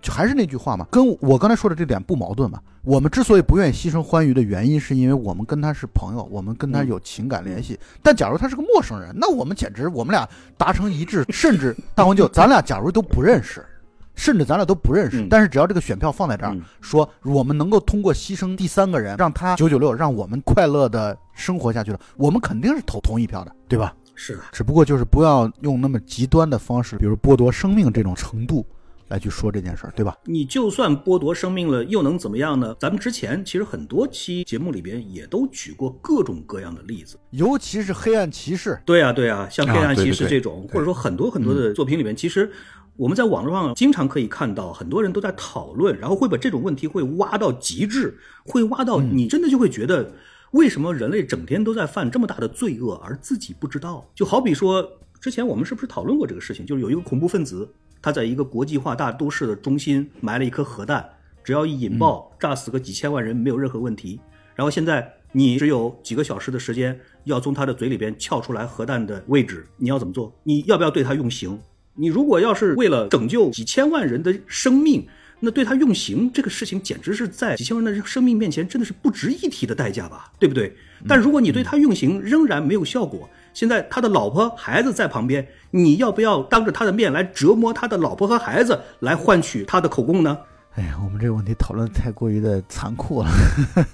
[0.06, 2.60] 就还是那句话嘛，跟我刚才说的这点不矛盾嘛。
[2.84, 7.76] 我们之所以不愿意牺牲欢愉的原因，是因为我们跟他是朋友，我们跟他有情感联系。
[8.04, 13.66] 但假如他是个陌生人，那我们简直我们俩达成一致，甚至大黄舅，咱俩假如都不认识，
[14.14, 23.92] 甚至咱俩都不认识，但是只要这个选票放在这儿，说我们能够通过牺牲第三个人，让他九九六，让我们快乐的生活下去了，我们肯定是投同一票的，对吧？
[24.14, 28.64] 是的，只不过就是不要用那么极端的方式，比如剥夺生命这种程度。
[29.08, 30.16] 来去说这件事儿，对吧？
[30.24, 32.74] 你就算剥夺生命了，又能怎么样呢？
[32.80, 38.80] 咱们之前其实很多期节目里边也都举过各种各样的例子，尤其是黑暗骑士。
[38.84, 42.50] 对啊，对啊，像黑暗骑士这种，或者说很多很多的作品里面，其实
[42.96, 50.12] 我们在网络上经常可以看到很多人都在讨论，然后会把这种问题会挖到极致，会挖到你真的就会觉得，
[50.50, 54.04] 为什么人类整天都在犯这么大的罪恶，而自己不知道？
[54.14, 54.84] 就好比说，
[55.20, 56.66] 之前我们是不是讨论过这个事情？
[56.66, 57.68] 就是有一个恐怖分子，
[58.00, 61.04] 他在一个国际化大都市的中心埋了一颗核弹，
[61.42, 64.20] 只要一引爆，炸死个几千万人没有任何问题。
[64.54, 70.32] 然后现在你只有几个小时的时间，要从他的嘴里边撬出来核弹的位置，你要怎么做？
[70.44, 71.58] 你要不要对他用刑？
[71.94, 75.06] 你如果要是为了拯救几千万人的生命，
[75.40, 80.74] 那对他用刑这个事情，简直是在几千万人的生命面前，真的是不值一提的代价吧，对不对？
[81.06, 90.36] 但如果你对他用刑仍然没有效果，现在他的老婆孩子在旁边，你要不要当着他的面来折磨他的老婆和孩子，来换取他的口供呢？
[90.74, 93.30] 哎呀，我们这个问题讨论太过于的残酷了。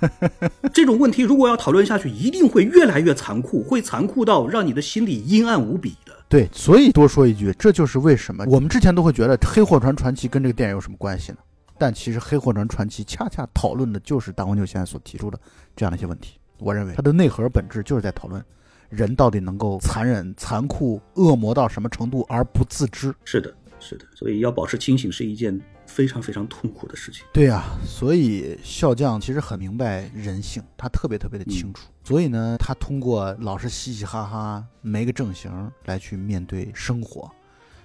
[0.74, 6.12] 这种问题如果要讨论下去，一定会越来越残酷，会残酷到让你的心里阴暗无比的。
[6.28, 11.38] 对，所以多说一句，这就是为什么我们之前都会觉得《黑货船传奇》跟这个电影有什么关系呢？
[11.78, 15.38] 但其实《黑货船传奇》恰恰讨论的就是大黄牛现在所提出的
[15.76, 16.40] 这样的一些问题。
[16.58, 18.44] 我认为它的内核本质就是在讨论
[18.92, 23.12] 人到底能够残忍、残酷、恶魔到什么程度而不自知。
[23.24, 27.24] 是的，是的，所以要保持清醒是一件非常非常痛苦的事情。
[27.32, 31.88] 对呀、所以笑匠其实很明白人性，他特别特别的清楚。
[32.04, 35.50] 所以呢，他通过老是嘻嘻哈哈、没个正形
[35.86, 37.30] 来去面对生活，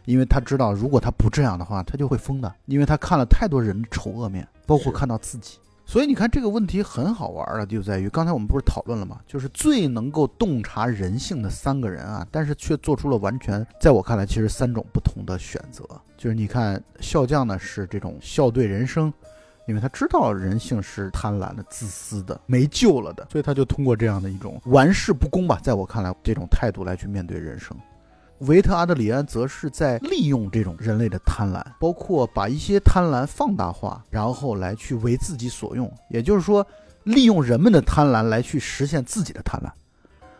[0.03, 2.53] 因为他知道，如果他不这样的话，他就会疯的。
[2.65, 5.57] 因为他看了太多人的丑恶面，包括看到自己。
[5.89, 9.21] 所以你看这个问题很好玩儿啊，就在于刚才我们不是讨论了吗？
[9.25, 15.85] 就是最能够洞察人性的三个人啊，但是却做出了完全在我看来其实三种不同的选择。
[16.17, 19.13] 就是你看笑匠呢是这种笑对人生，
[19.65, 27.73] 因为他知道人性是贪婪的、自私的、没救了的，所以他就通过这样的一种玩世不恭吧，在我看来这种态度来去面对人生。
[28.39, 36.65] 维特阿德里安则是在利用这种人类的贪婪，包括把一些贪婪放大化，然后来去为自己所用，也就是说，
[37.03, 39.71] 利用人们的贪婪来去实现自己的贪婪。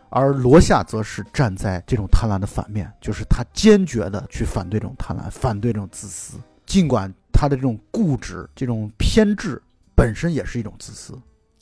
[0.10, 6.38] 而罗夏则是站在这种贪婪的反面，就是他坚决的去反对这种贪婪，反对这种自私。
[6.66, 9.62] 尽管他的这种固执、这种偏执
[9.96, 11.14] 本身也是一种自私，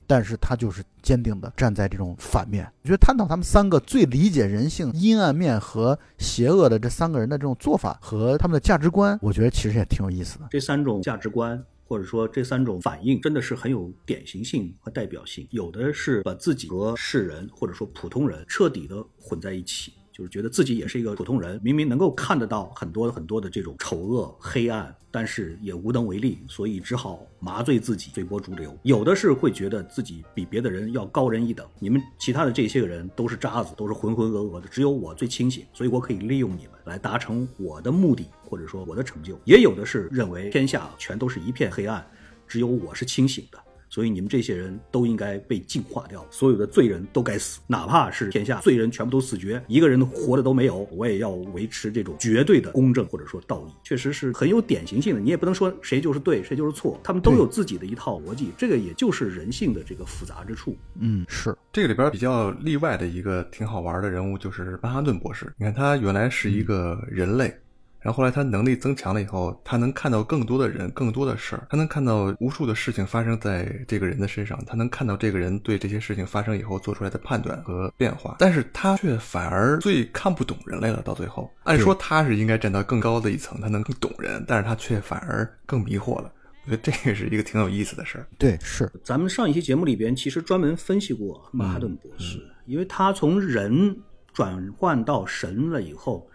[0.07, 2.65] 但是他就是坚定的站在这种反面。
[2.83, 10.47] 我觉得探讨他们三个最理解人性阴暗面和邪恶的这三个人的这种做法和他们的价值观，我觉得其实也挺有意思的。
[10.51, 15.47] 这三种价值观，或者说这三种反应，真的是很有典型性和代表性。
[15.51, 28.73] 有的是把自己和世人或者说普通人彻底的混在一起，就是觉得自己也是一个普通人，明明能够看得到很多很多的这种丑恶、黑暗，但是也无能为力，所以只好麻醉自己，随波逐流。
[28.83, 39.37] 有的是会觉得自己比别的人要高人一等，你们其他的这些个人都是渣子，都是浑浑噩噩的，只有我最清醒，所以我可以利用你们来达成我的目的，或者说我的成就。
[39.43, 42.07] 也有的是认为天下全都是一片黑暗，
[42.47, 43.59] 只有我是清醒的。
[43.95, 55.21] 所以你们这些人都应该被净化掉，所有的罪人都该死，哪怕是天下罪人全部都死绝，一个人活的都没有，我也要维持这种绝对的公正或者说道义，确实是很有典型性的。
[55.21, 60.75] 你也不能说谁就是对，谁就是错，他们都有自己的一套逻辑，这个也就是人性的这个复杂之处。
[60.99, 65.53] 嗯，是，这个里边比较例外的一个挺好玩的人物就是曼哈顿博士。
[65.57, 67.57] 你看他原来是一个人类，
[68.05, 81.01] 然后后来他能力增强了以后，他能看到更多的人、更多的事儿，他能看到无数的事情发生在这个人的身上，他能看到这个人对这些事情发生以后做出来的判断和变化，但是他却反而最看不懂人类了。
[81.01, 86.31] 到最后，按说他是应该站到更高的一层，他能更懂人，但是他却反而更迷惑了。
[86.65, 88.27] 我觉得这个是一个挺有意思的事儿。
[88.37, 93.97] 对，是，咱们上一期节目里边其实专门分析过马哈顿博士，因为他从人
[94.31, 96.27] 转换到神了以后，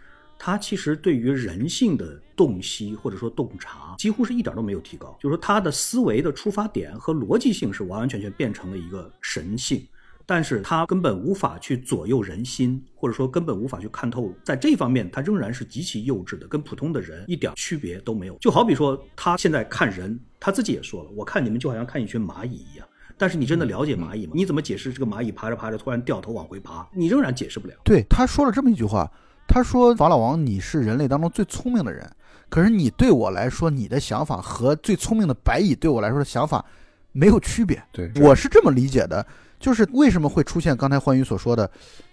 [0.43, 5.15] 他其实对于人性的洞悉或者说洞察，几乎是一点都没有提高。
[5.21, 9.87] 就是说他的思维的出发点和逻辑性是完完全全变成了一个神性。
[10.25, 18.35] 但是他根本无法去左右人心，或者说根本无法去看透，在这方面他仍然是极其幼稚的，跟普通的人一点区别都没有。
[18.39, 22.89] 就好比说他现在看人，他自己也说了，我看你们就好像看一群蚂蚁一样。
[23.19, 24.33] 但是你真的了解蚂蚁吗？
[24.35, 26.89] 你怎么解释这个蚂蚁爬着爬着突然掉头往回爬？
[26.95, 27.75] 你仍然解释不了。
[27.85, 29.11] 对，他说了这么一句话，
[29.53, 32.09] 他说：“法老王，你是人类当中最聪明的人，
[32.49, 36.65] 可是你对我来说，你的想法和最聪明的白蚁对我来说的想法
[37.11, 39.27] 没有区别。”对，我是这么理解的，
[39.59, 41.69] 就是为什么会出现刚才欢愉所说的，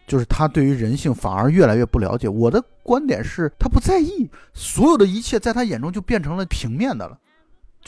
[0.07, 2.27] 就是他对于人性反而越来越不了解。
[2.27, 7.19] 我的观点是他不在意，所有的一切在他眼中就变成了平面的了。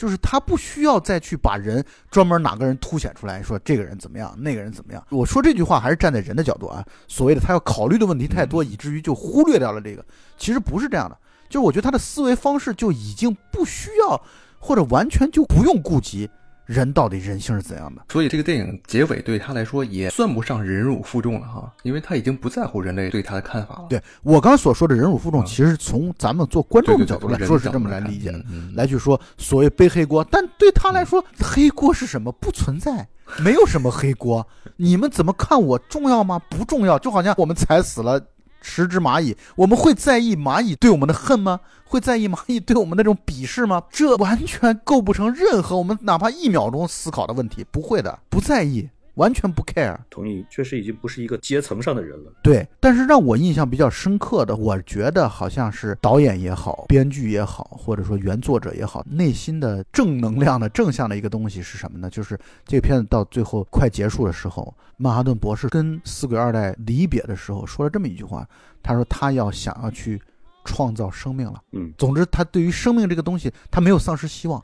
[0.00, 5.06] 就是他不需要再去把人专门哪个人凸显出来，说这个人怎么样，那个人怎么样。
[5.10, 10.02] 我说这句话还是站在人的角度啊，所谓的他要考虑的问题太多，以至于就忽略掉了这个。
[10.38, 11.18] 其实不是这样的，
[11.50, 14.18] 就是我觉得他的思维方式就已经不需要，
[14.58, 16.30] 或者完全就不用顾及
[16.70, 18.02] 人到底人性是怎样的。
[18.10, 23.86] 所以这个电影结尾对他来说也算不上忍辱负重了哈，因为他已经不在乎人类对他的看法了。
[23.90, 28.40] 对我刚才所说的忍辱负重，嗯其实从咱们做观众的角度来说是这么来理解的，
[28.74, 32.30] 来去说所谓背黑锅，但对他来说，黑锅是什么？
[32.32, 33.08] 不存在，
[33.40, 34.46] 没有什么黑锅。
[34.76, 36.40] 你们怎么看我重要吗？
[36.48, 36.96] 不重要。
[36.98, 38.20] 就好像我们踩死了
[38.60, 41.60] 十只蚂蚁，我们会在意蚂蚁对我们的恨吗？
[41.84, 43.82] 会在意蚂蚁对我们那种鄙视吗？
[43.90, 48.88] 这完全构不成任何我们哪怕一秒钟思考的问题，不会的，不在意，
[49.20, 49.94] 完全不 care。
[50.08, 52.32] 同意，确实已经不是一个阶层上的人了。
[52.42, 62.08] 对，但是让我印象比较深刻的，我觉得好像是导演也好，编剧也好，或者说原作者也好，内心的正能量的正向的一个东西是什么呢？
[62.08, 68.48] 就是这个片子到最后快结束的时候，曼哈顿博士跟死鬼二代离别的时候说了这么一句话，
[68.82, 70.20] 他说他要想要去
[70.64, 71.60] 创造生命了。
[71.72, 74.62] 嗯，总之，他对于生命这个东西，他没有丧失希望，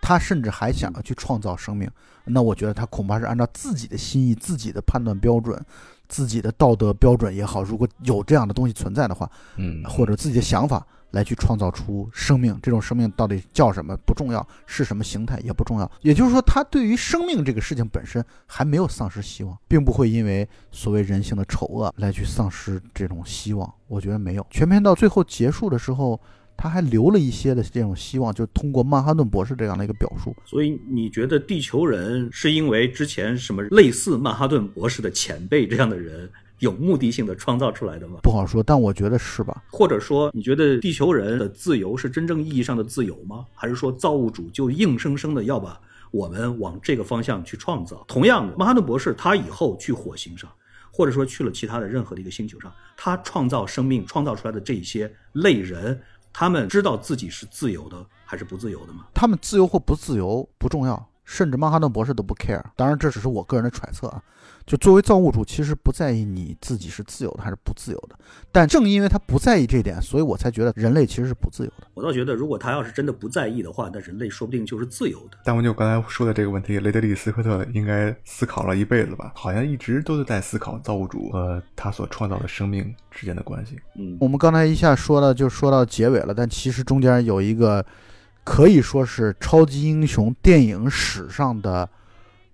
[0.00, 1.90] 他甚至还想要去创造生命。
[2.30, 5.58] 那我觉得他恐怕是按照自己的心意、自己的判断标准、
[6.08, 12.58] 自己的道德标准也好，如果有这样的东西存在的话，嗯，或者自己的想法来去创造出生命。
[12.62, 15.90] 这种生命到底叫什么不重要，是什么形态也不重要。
[16.02, 23.72] 也就是说，他对于生命这个事情本身还没有丧失希望，并不会因为所谓人性的丑恶来去丧失这种希望。
[23.86, 24.46] 我觉得没有。
[24.50, 26.20] 全片到最后结束的时候。
[26.60, 30.34] 他还留了一些的这种希望，就通过曼哈顿博士这样的一个表述。
[30.44, 36.28] 所以你觉得地球人是因为之前什么类似曼哈顿博士的前辈这样的人
[36.58, 38.18] 有目的性的创造出来的吗？
[38.24, 39.62] 不好说，但我觉得是吧？
[39.70, 43.46] 或者说，你觉得地球人的自由是真正意义上的自由吗？
[43.54, 45.80] 还是说造物主就硬生生的要把
[46.10, 48.04] 我们往这个方向去创造？
[48.08, 50.50] 同样的，曼哈顿博士他以后去火星上，
[50.90, 56.00] 或者说去了其他的任何的一个星球上，他创造生命创造出来的这些类人。
[56.40, 59.06] 他们知道自己是自由的还是不自由的吗？
[59.12, 62.62] 他们自由或不自由不重要，甚至曼哈顿博士都不 care。
[62.74, 64.22] 当然，这只是我个人的揣测啊。
[64.64, 68.14] 就作为造物主，其实不在意你自己是自由的还是不自由的。
[68.52, 71.86] 但正因为他不在意这点，所以我才觉得人类其实是不自由的。
[71.94, 75.38] 我倒觉得，如果他要是真的不在意的话，那人类说不定就是自由的。
[75.44, 79.32] 但我就刚才说的这个问题，雷德利·斯科特应该思考了一辈子吧？
[79.34, 83.78] 好像一直都是在思考造物主和他所创造的生命之间的关系。
[83.96, 87.84] 嗯，我们刚才一下说了，就说到结尾了，但其实中间有一个
[88.48, 91.86] 可以说是超级英雄电影史上的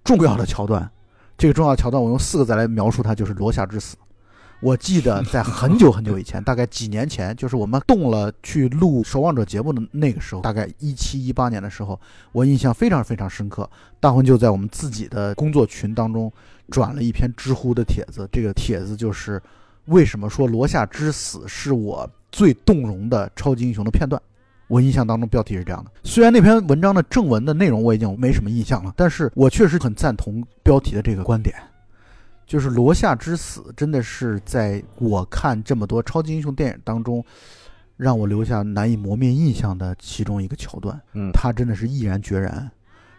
[0.03, 0.91] 重要的桥段。
[1.39, 3.97] 这个重要桥段，我用四个字来描述它，就是罗夏之死。
[4.61, 11.99] 我记得在很久很久以前，大概几年前，就是我们动了去录《守望者》节目的那个时候，大概一七一八年的时候，
[12.33, 13.71] 我印象非常非常深刻。
[14.01, 16.31] 大魂就在我们自己的工作群当中
[16.71, 19.41] 转了一篇知乎的帖子，这个帖子就是
[19.87, 24.21] 为什么说罗夏之死是我最动容的超级英雄的片段。
[24.67, 31.55] 我印象当中标题是这样的，虽然那篇文章的正文的内容我已经没什么印象了，但是我确实很赞同标题的这个观点。
[32.47, 37.25] 就是罗夏之死，真的是在我看这么多超级英雄电影当中，
[37.97, 41.01] 让我留下难以磨灭印象的其中一个桥段。
[41.15, 42.71] 嗯，他真的是毅然决然，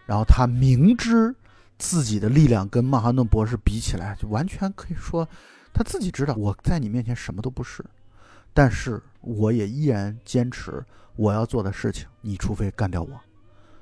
[0.06, 1.34] 然后他明知
[1.76, 5.28] 自己的力量跟曼哈顿博士比起来，就完全可以说
[5.72, 7.84] 他自己知道我在你面前什么都不是，
[8.54, 10.84] 但是我也依然坚持
[11.16, 12.06] 我要做的事情。
[12.20, 13.10] 你除非干掉我，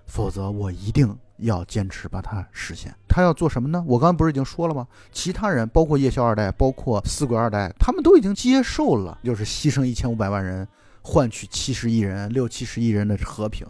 [0.06, 1.16] 否则我一定。
[1.38, 2.94] 要坚持把它实现。
[3.08, 3.84] 他要做什么呢？
[3.88, 4.86] 我刚才不是已经说了吗？
[5.10, 10.66] 其他人，包括夜宵二代，包括死鬼二代，他们都已经接受了，就是牺牲一千五百万人，
[11.02, 13.66] 换取七十亿人、六七十亿人的和平。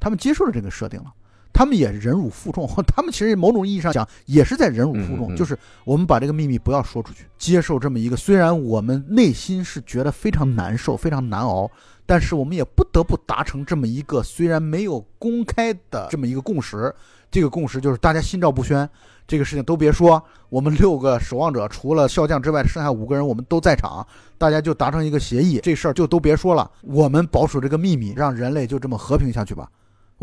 [0.00, 1.14] 他们接受了这个设定了，
[1.54, 2.68] 他们也忍辱负重。
[2.86, 11.70] 他们其实某种意义上讲，也是在忍辱负重，嗯嗯、就是我们把这个秘密不要说出去，接受这么一个虽然我们内心是觉得非常难受、非常难熬。
[12.06, 16.94] 但是我们也不得不达成这么一个虽然没有公开的这么一个共识，
[17.30, 18.86] 这个共识就是大家心照不宣，
[19.26, 29.66] 这个事情都别说，我们六个守望者除了笑将之外，剩下五个人我们都在场，大家就达成一个协议，这事儿就都别说了，我们保守这个秘密，让人类就这么和平下去吧。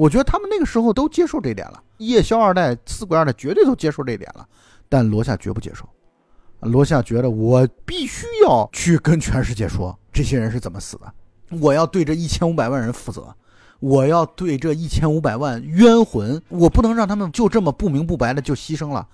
[0.01, 4.43] 我觉得他们那个时候都接受这点了，夜宵二代、四鬼二代绝对都接受这点了，
[4.89, 5.87] 但罗夏绝不接受。
[6.61, 11.13] 罗夏觉得我必须要去跟全世界说这些人是怎么死的。
[11.59, 13.31] 我要对这一千五百万人负责，
[13.79, 19.07] 我要对这一千五百万冤魂，我不能让他们就这么不明不白的就牺牲了，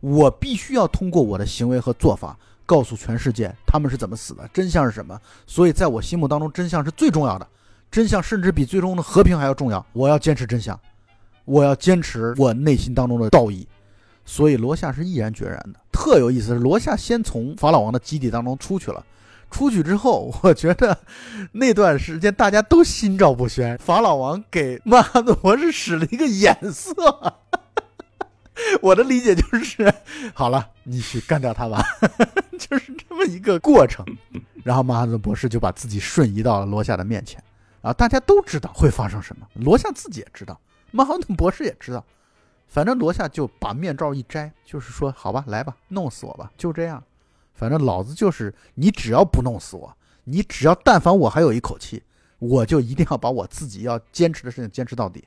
[0.00, 2.36] 我必须要通过我的行为和做法
[2.66, 5.16] 告诉全世界他们是怎么死的，真相是什么。
[5.46, 7.46] 所以在我心目当中，真相是最重要的，
[7.92, 9.86] 真相甚至比最终的和平还要重要。
[9.92, 10.78] 我要坚持真相，
[11.44, 13.68] 我要坚持我内心当中的道义。
[14.24, 19.04] 所以罗夏是毅然决然的，特有意思是罗夏先从法老王的基地当中出去了。
[19.50, 20.96] 出去之后，我觉得
[21.52, 23.76] 那段时间大家都心照不宣。
[23.76, 26.94] 法老王给曼哈顿博士使了一个眼色，
[28.80, 29.92] 我的理解就是，
[30.32, 31.84] 好了，你去干掉他吧，
[32.58, 34.02] 就是这么一个过程。
[34.64, 37.42] 然后曼哈顿博士就把自己瞬移到了罗夏的面前，
[37.82, 40.58] 啊，大家都知道会发生什么，罗夏自己也知道，
[40.92, 42.02] 曼哈顿博士也知道。
[42.68, 47.02] 反正罗夏就把面罩一摘，就是说，好吧，来吧，弄死我吧，就这样。
[47.52, 52.02] 反正老子就是你，只要不弄死我，你只要但凡我还有一口气，
[52.38, 55.22] 我就一定要把我自己要坚持的事情坚持到底。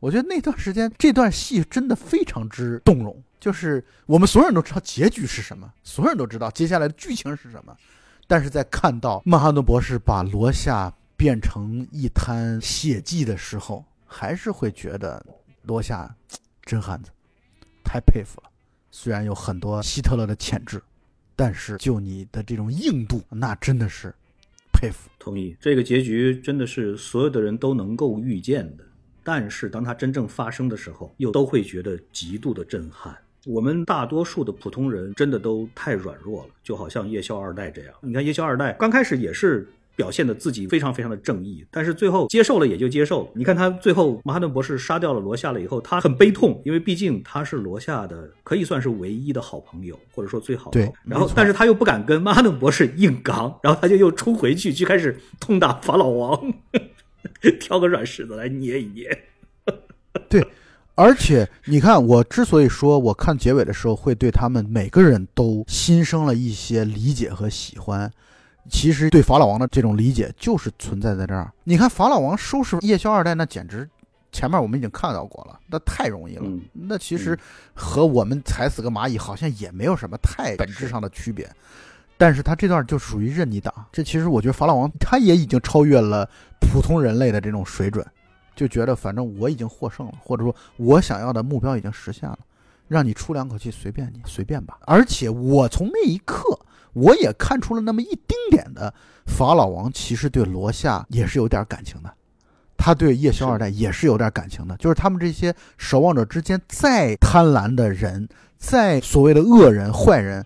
[0.00, 7.76] 我觉得那段时间这段戏真的非常之动容，就是我们所有人都知道结局是什么，所有人都知道接下来的剧情是什么，
[8.26, 15.24] 但是在看到曼哈顿博士把罗夏变成一滩血迹的时候，还是会觉得
[15.62, 16.14] 罗夏
[16.62, 17.10] 真汉子，
[17.82, 18.50] 太佩服了。
[18.90, 20.82] 虽然有很多希特勒的潜质，
[21.34, 24.14] 但是就你的这种硬度，那真的是
[24.72, 25.10] 佩服。
[25.18, 28.84] 同意，这个结局真的是所有的人都能够预见的，
[29.22, 33.16] 但是当它真正发生的时候，又都会觉得极度的震撼。
[33.44, 37.94] 我们大多数的普通人真的都太软弱了，就好像夜宵二代这样。
[38.00, 43.30] 你看夜宵二代刚开始也是表现的自己非常非常的正义，但是最后接受了也就接受了。
[43.34, 50.78] 你看他最后马哈顿博士杀掉了罗夏了以后，他很悲痛，因为毕竟他是罗夏的可以算是唯一的好朋友，或者说最好的。
[50.78, 56.52] 对然后但是他又不敢跟马哈顿博士硬刚，然后他就又冲回去，去开始痛打法老王，
[57.58, 59.18] 挑个软柿子来捏一捏。
[60.28, 60.46] 对，
[60.94, 68.10] 而且你看，我之所以说我看结尾的时候会对他们每个人都心生了一些理解和喜欢，
[68.68, 71.52] 其实对法老王的这种理解就是存在在这儿。
[71.64, 73.88] 你看法老王收拾夜宵二代，那简直
[74.32, 76.42] 前面我们已经看到过了，那太容易了。
[76.44, 77.38] 嗯那其实
[77.74, 81.50] 和我们踩死个蚂蚁好像也没有什么太本质上的区别。
[82.18, 86.28] 但是他这段就属于任你打，这其实我觉得法老王他也已经超越了
[86.60, 88.04] 普通人类的这种水准。
[88.54, 92.38] 就觉得反正我已经获胜了，或者说我想要的目标已经实现了，
[92.88, 94.78] 让你出两口气随便你随便吧。
[94.86, 96.58] 而且我从那一刻，
[96.96, 98.92] 我也看出了那么一丁点的
[99.26, 102.10] 法老王其实对罗夏也是有点感情的，
[102.76, 108.26] 他对夜宵二代也是有点感情的，就是他们这些守望者之间再贪婪的人，
[108.56, 110.42] 再所谓的恶人坏人，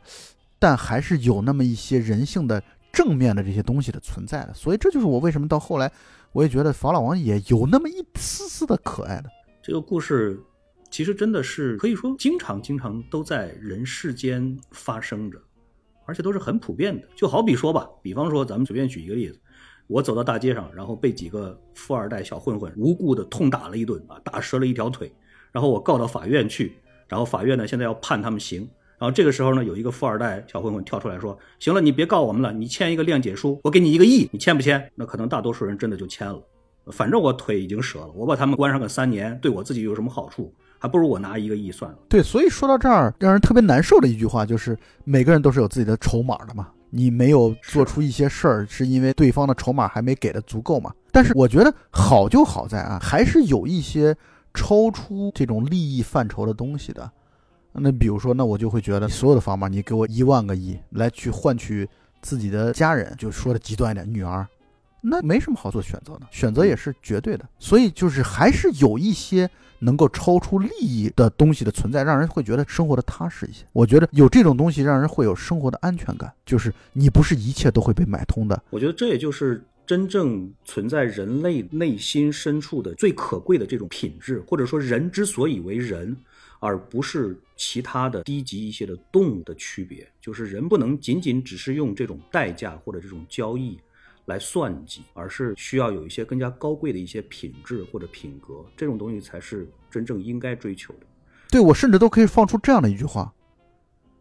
[0.59, 2.61] 但还是有那么一些人性的
[2.93, 4.53] 正面的这些东西的存在的。
[4.53, 5.91] 所以这就是我为什么到后来。
[6.33, 9.25] 我也觉得法老王也有那么一丝丝的可爱的。
[9.61, 10.41] 这个故事
[10.89, 15.43] 其实真的是可以说经常经常都在人世间发生着，
[16.11, 17.07] 而且都是很普遍的。
[17.15, 19.39] 就好比说吧，比方说咱们随便举一个例子，
[19.87, 25.13] 我走到大街上，然后被几个富二代小混混无故的痛打了一顿啊，打折了一条腿，
[25.53, 26.73] 然后我告到法院去，
[27.07, 28.69] 然后法院呢现在要判他们刑。
[28.99, 36.43] 然后这个时候呢，有一个富二代小混混跳出来说：“行了，你别告我们了，你签一个谅解书，我给你一个亿，你签不签？”那可能大多数人真的就签了。
[36.93, 40.53] 反正我腿已经折了，我把他们关上个三年，对我自己有什么好处？
[40.81, 41.99] 还不如我拿一个亿算了。
[42.09, 46.69] 对，所以说到这儿，让人特别难受的一句话就是：每个人都是有自己的筹码的嘛。
[46.93, 50.93] 你没有做出一些事儿，是因为对方的筹码还没给的足够嘛？
[51.13, 54.17] 但是我觉得好就好在啊，还是有一些
[54.55, 57.09] 超出这种利益范畴的东西的。
[57.73, 61.89] 那比如说，那我就会觉得所有的砝码，你给我一万个亿来去换取
[62.21, 64.45] 自己的家人，就说的极端一点，女儿，
[65.01, 67.49] 那没什么好做选择的，选择也是绝对的。
[67.59, 69.49] 所以就是还是有一些
[69.81, 73.65] 能够超出利益的东西的存在，让人会觉得生活的踏实一些。
[73.73, 78.63] 我觉得有这种东西，让人会有生活的安全感，就是你不是一切都会被买通的。
[78.71, 86.17] 我觉得这也就是真正存在人类内心深处的最可贵的这种品质，或者说人之所以为人。
[86.63, 93.79] 而不是其他的低级一些的动物的区别，就是人不能仅仅只是用这种代价或者这种交易
[94.31, 101.01] 来算计，而是需要有一些更加高贵的一些品质或者品格，这种东西才是真正应该追求的。
[101.51, 103.33] 对我甚至都可以放出这样的一句话：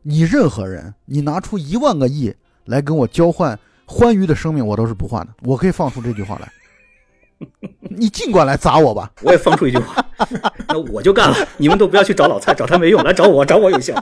[0.01, 2.33] 你任何人，你拿出一万个亿
[2.65, 5.33] 来跟我交换欢愉的生命，我都是不换的。
[5.43, 6.51] 我可以放出这句话来。
[7.79, 9.09] 你尽管来砸我吧！
[9.21, 10.03] 我也放出一句话，
[10.67, 11.47] 那我就干了。
[11.57, 13.95] 你们都不要去找老蔡，找他没用，来找我，找我有效。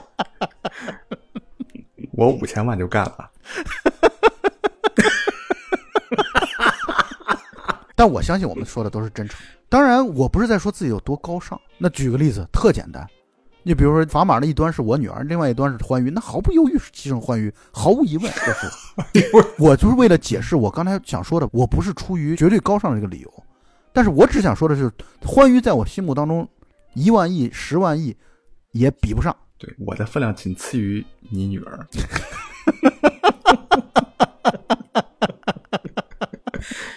[2.12, 3.30] 我五千万就干了。
[7.94, 9.38] 但我相信我们说的都是真诚。
[9.68, 11.60] 当然，我不是在说自己有多高尚。
[11.76, 13.06] 那举个例子，特简单，
[13.62, 18.70] 你比如说砝码的一端是我女儿，另外一端是欢愉，那毫不犹豫是牺牲欢愉，毫无疑问，这是。
[19.58, 23.44] 我就是为了解释我刚才想说的，我不是出于绝对高尚的这个理由，
[23.92, 24.90] 但是我只想说的是，
[25.22, 26.48] 欢愉在我心目当中，
[26.94, 28.16] 一万亿、十万亿
[28.72, 29.36] 也比不上。
[29.58, 31.86] 对，我的分量仅次于你女儿。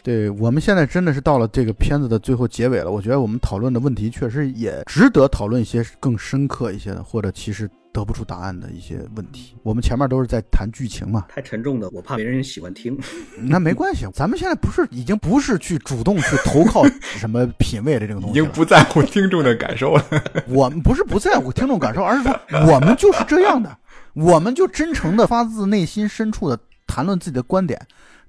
[0.03, 9.55] 对我们现在真的是到了这个片子的最后结尾了，我觉得我们讨论的问题确实也值得讨论一些更深刻一些的，或者其实得不出答案的一些问题。
[9.61, 12.97] 我们前面都是在谈剧情嘛，太沉重的，我怕没人喜欢听。
[13.37, 20.03] 那没关系，咱们现在不是已经不是去主动去投靠什么品味的这个东西，已经不在乎听众的感受了。
[20.47, 22.33] 我们不是不在乎听众感受，而是说
[22.65, 23.77] 我们就是这样的，
[24.13, 27.79] 我们就真诚的发自内心深处的谈论自己的观点。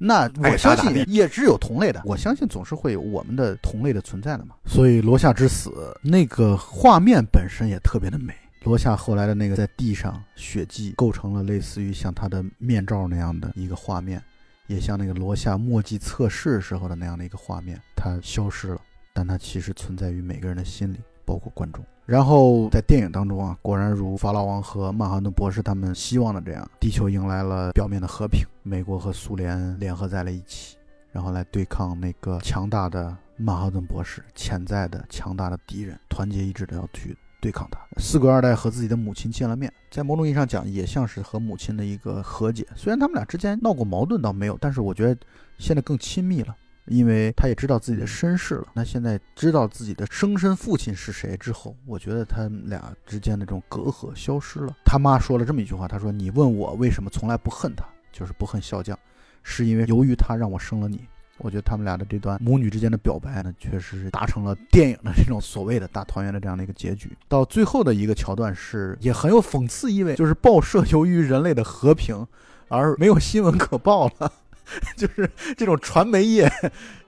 [0.05, 4.57] 那我相信也只有同类的，我相信总是会有我们的同类的存在的嘛。
[4.66, 8.34] 所以罗夏之死那个画面本身也特别的美，
[8.64, 14.20] 罗夏后来的那个在地上血迹构成了类似于像他的面罩那样的一个画面，
[14.66, 18.80] 也像那个罗夏墨迹测试时候的那样的一个画面，它消失了，
[19.12, 21.84] 但它其实存在于每个人的心里，包括观众。
[22.05, 30.76] 然后在电影当中啊，果然如法老王和曼哈顿博士他们希望的这样，地球迎来了表面的和平，美国和苏联联合在了一起，
[31.12, 37.78] 然后来对抗那个强大的曼哈顿博士潜在的强大的敌人，团结一致的要去对抗他。
[37.98, 42.66] 四鬼二代和自己的母亲见了面，在某种意义上讲，也像是和母亲的一个和解。
[42.74, 45.20] 虽然他们俩之间闹过矛盾，倒没有，但是我觉得
[45.57, 46.57] 现在更亲密了。
[46.87, 54.76] 因为他也知道自己的身世了，那现在知道自己的生身父亲是谁之后，我觉得他们俩之间的这种隔阂消失了。
[54.85, 58.99] 他妈说了这么一句话，他说：“你问我为什么从来不恨他，就是不恨笑匠，
[59.43, 61.01] 是因为由于他让我生了你。”
[61.39, 67.11] 我觉得他们俩的这段母女之间的表白呢，确实是达成了电影的这种所谓的大团圆的这样的一个结局。
[67.26, 72.24] 到最后的一个桥段是也很有讽刺意味，就是报社由于人类的和平
[72.68, 74.33] 而没有新闻可报了。
[74.96, 76.50] 就是这种传媒业，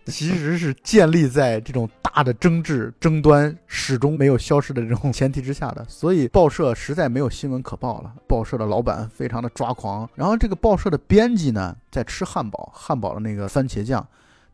[0.07, 8.15] 其实是建立在这种大的争执、争端始终没有消失的这种前提之下的，所以报社实在没有新闻可报了。
[8.27, 14.07] 报社的老板非常的抓狂，然后这个报社的编辑呢，在吃汉堡，汉堡的那个番茄酱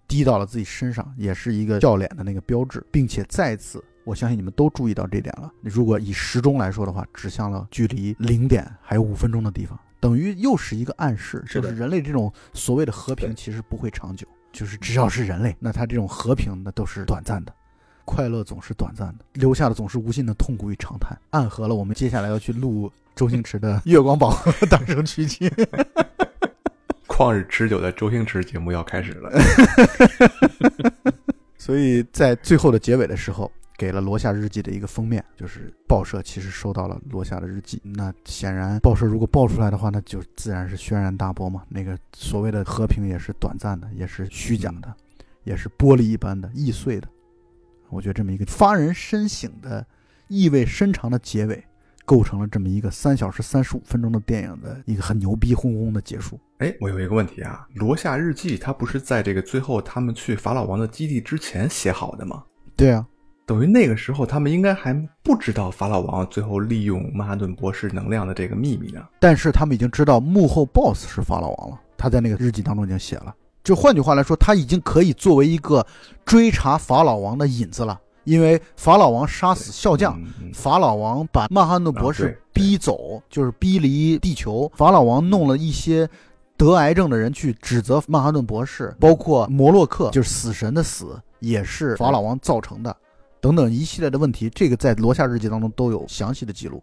[0.06, 5.50] 滴到了自己身上，也是一个笑脸的那个标志，并且再次，我相信你们都注意到这点了。
[5.62, 9.78] 如果以时钟来说的话，指向了距离零点还有五分钟的地方。
[10.00, 17.52] 等于又是一个暗示，就是人类这种所谓的和平其实不会长久，就是只要是人类，那他这种和平那都是短暂的，
[18.06, 25.50] 快乐总是短暂的，留下的总是无尽的痛苦与长叹，暗合了我们接下来要去录周星驰的 《月光宝盒》大声曲奇，
[27.06, 29.30] 旷日持久的周星驰节目要开始了，
[31.58, 33.52] 所以在最后的结尾的时候。
[33.80, 37.80] 给了罗夏日记的一个封面，就是报社其实收到了罗夏的日记。
[37.82, 41.62] 那显然，报社如果爆出来的话，那就自然是轩然大波嘛。
[41.70, 44.94] 那个所谓的和平也是短暂的，也是虚假的，
[45.44, 47.08] 也是玻璃一般的易碎的。
[47.88, 49.86] 我觉得这么一个发人深省的、
[50.28, 51.64] 意味深长的结尾，
[52.04, 56.38] 构成了这么一个三小时三十五分钟的电影的一个很牛逼哄哄的结束。
[56.58, 62.44] 哎，我有一个问题啊，罗夏日记它不是在这个最后他们去法老王的基地之前写好的吗？
[62.76, 63.06] 对啊。
[63.50, 64.94] 等于那个时候，他们应该还
[65.24, 69.04] 不知道法老王最后利用曼哈顿博士能量的这个秘密呢。
[69.18, 73.34] 但是他们已经知道幕后 BOSS 是法老王了，他在那个日记当中已经写了。
[73.64, 75.84] 就换句话来说，他已经可以作为一个
[76.24, 78.00] 追查法老王的引子了。
[78.22, 80.16] 因为法老王杀死笑匠，
[80.54, 84.70] 法老王把曼哈顿博士逼走，就是逼离地球。
[84.76, 86.08] 法老王弄了一些
[86.56, 92.96] 得癌症的人去指责曼哈顿博士，包括摩洛克，就是死神的死也是法老王造成的。
[93.40, 96.82] 等等一系列的问题，这个在罗夏日记当中都有详细的记录，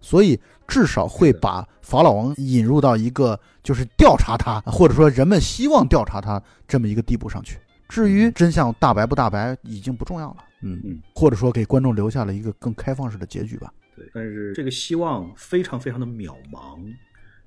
[0.00, 0.38] 所以
[0.68, 7.58] 至少会把法老王引入到一个就是调查他，或者说人们希望调查他这么一个地步上去。
[7.88, 10.36] 至于真相大白不大白，已经不重要了。
[10.62, 13.72] 嗯嗯，或者说给观众留下了一个更开放式的结局吧。
[13.94, 16.78] 对，但是这个希望非常非常的渺茫，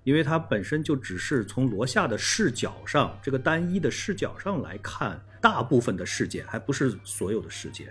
[0.04, 7.88] 因为它本身就只是从罗夏的视角上，这个单一的视角上来看大部分的事件，还不是所有的事件。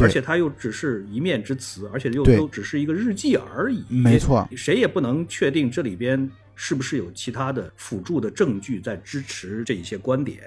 [0.00, 3.84] 而且他又只是一面之词，而且又都只是一个日记而已。
[3.88, 10.40] 没错，谁也不能确定这里边是不是有其他的辅助的证据在支持这一些观点。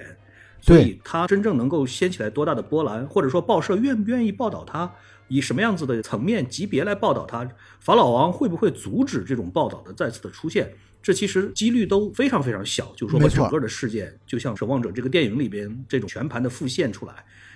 [0.60, 4.90] 所以，他真正能够掀起来多大的波澜，或者说报社愿不愿意报道他，
[5.28, 7.46] 以什么样子的层面级别来报道他，
[7.80, 10.72] 法老王会不会阻止这种报道的再次的出现？
[11.02, 12.94] 这其实几率都非常非常小。
[12.96, 17.12] 就是说，把整个的事件，就像《守望者》这个电影里边这种全盘的复现出来。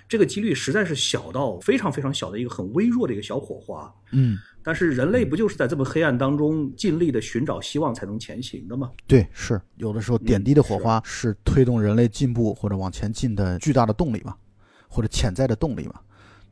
[0.09, 8.89] 这个几率实在是小到非常非常小的一个很微弱的一个小火花，嗯，但是人类不就是在这么黑暗当中尽力的寻找希望才能前行的吗？
[9.05, 14.35] 对，是有的时候点滴的火花是推动人类进步或者往前进的巨大的动力嘛，
[14.87, 15.93] 或者潜在的动力嘛。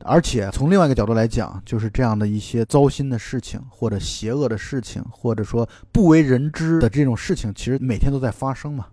[0.04, 8.86] 而且从另外一个角度来讲，就是这样的一些糟心的事情，或者邪恶的事情，或者说不为人知的这种事情，其实每天都在发生嘛。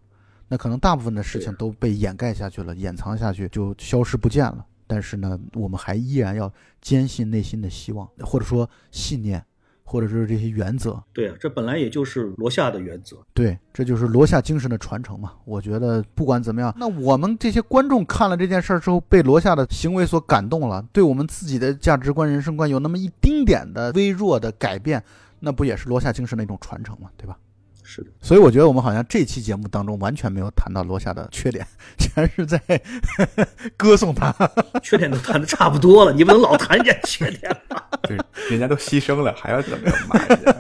[0.48, 4.66] 那可能大部分的事情都被掩盖下去了，掩藏下去就消失不见了。
[4.88, 9.44] 但是呢，我们还依然要坚信内心的希望，或者说信念，
[9.84, 11.04] 或者是这些原则。
[11.12, 13.18] 对啊，这本来也就是罗夏的原则。
[13.34, 15.34] 对，这就是罗夏精神的传承嘛。
[15.44, 25.04] 我觉得不管怎么样，那我们这些观众看了这件事儿之后，被罗夏的行为所感动了，对我们自己的价值观、人生观有那么一丁点的微弱的改变，
[25.40, 27.10] 那不也是罗夏精神的一种传承嘛？
[27.18, 27.36] 对吧？
[27.86, 31.66] 是的，所以我觉得我们好像这期节目当中完全没有谈到罗夏的缺点，
[31.98, 32.60] 全是在
[33.78, 34.34] 歌颂他。
[34.82, 37.88] 缺点都谈的差不多了，你不能老谈人家缺点吧？
[38.04, 38.18] 对，
[38.50, 40.56] 人家都牺牲了，还要怎么骂人家？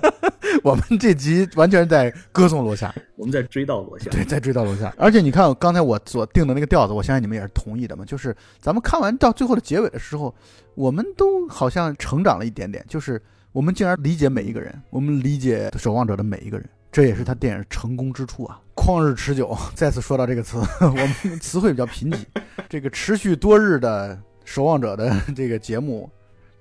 [0.63, 4.09] 我们这集完全在歌颂罗夏，我们在追悼罗夏。
[4.09, 4.93] 对，在追悼罗夏。
[4.97, 8.05] 而且你看，刚才我所定的那个调子，我相信你们也是同意的嘛。
[8.05, 10.33] 就是咱们看完到最后的结尾的时候，
[10.73, 13.21] 我们都好像成长了一点点，就是
[13.51, 16.67] 我们竟然理解每一个人，我们理解守望者的每一个人。
[16.95, 18.57] 这也是他电影成功之处啊！
[18.73, 22.25] 旷日持久，再次说到这个词， 我们词汇比较贫瘠。
[22.69, 26.09] 这个持续多日的守望者的这个节目，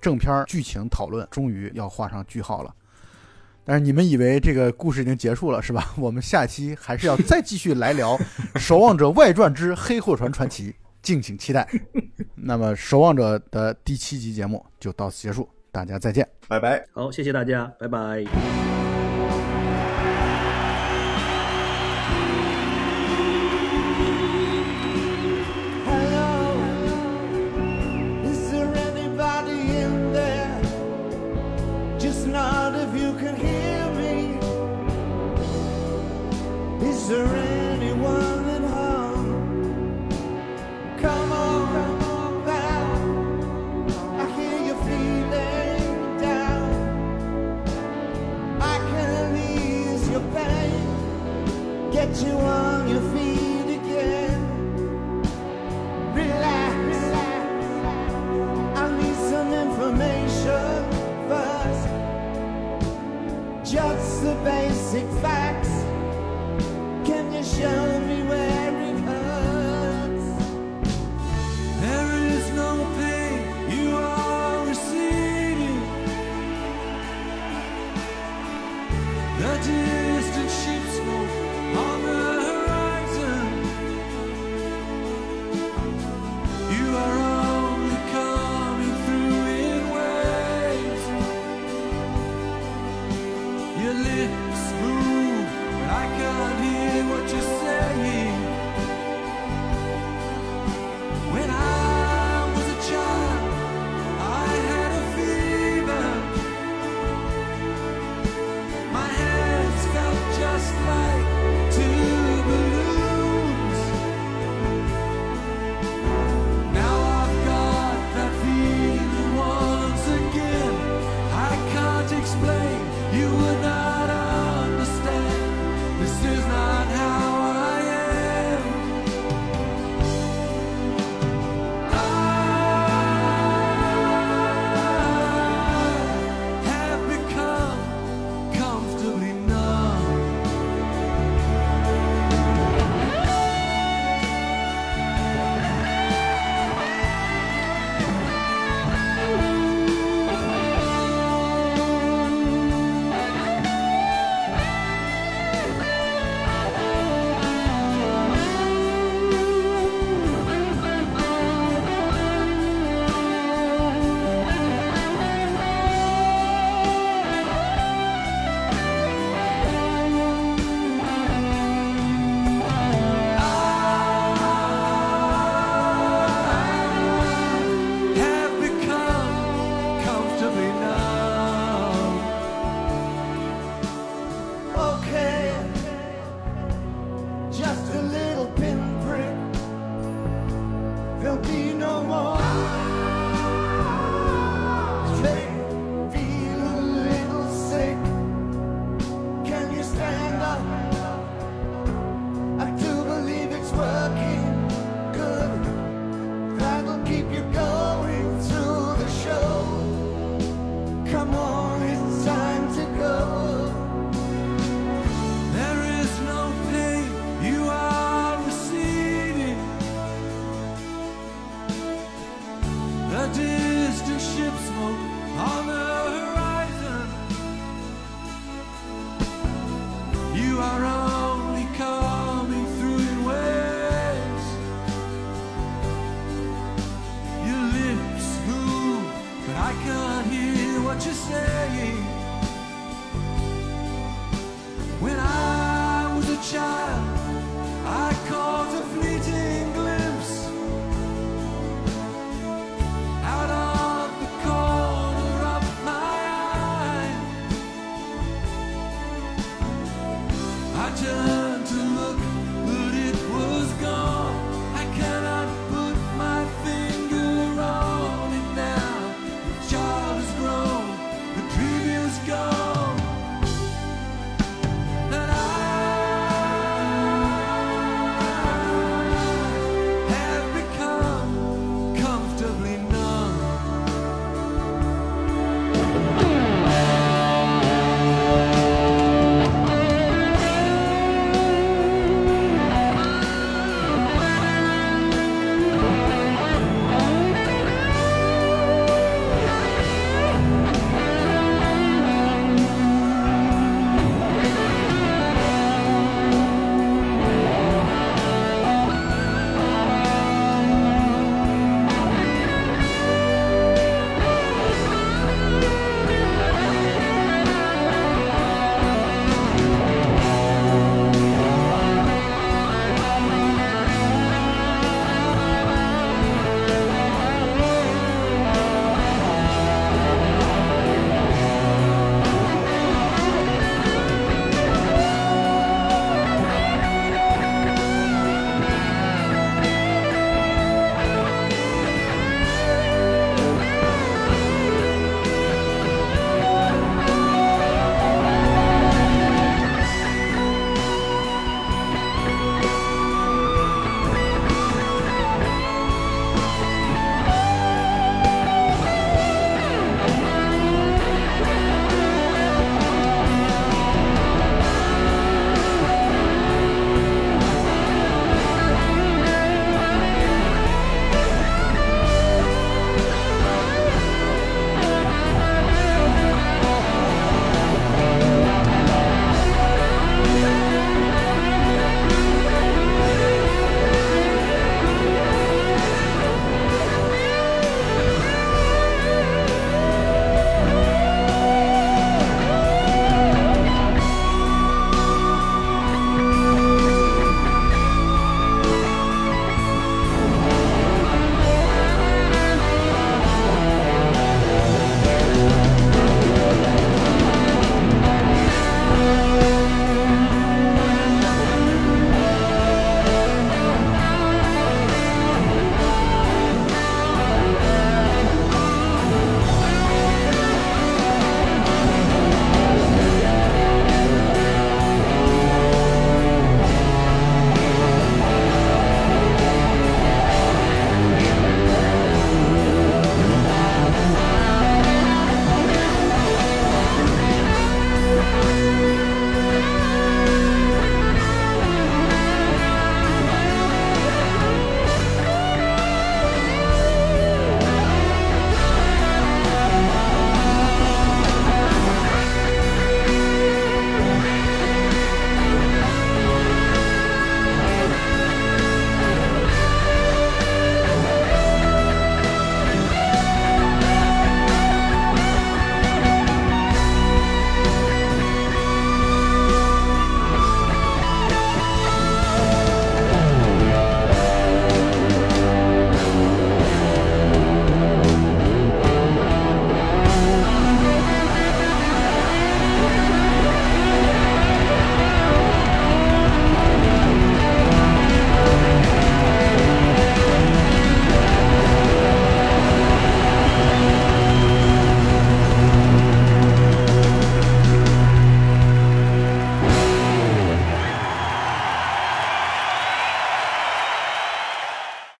[0.01, 2.75] 正片剧情讨论终于要画上句号了。
[3.65, 5.95] 但是你们以为这个故事已经结束了是吧？
[5.97, 8.19] 我们下期还是要再继续来聊
[8.59, 11.65] 《守望者外传之黑货船传奇》，敬请期待。
[12.35, 16.85] 那么《守望者》的第七集节目就到此结束，大家再见，拜拜。
[16.91, 18.84] 好，谢谢大家，拜拜。
[52.23, 53.14] you on your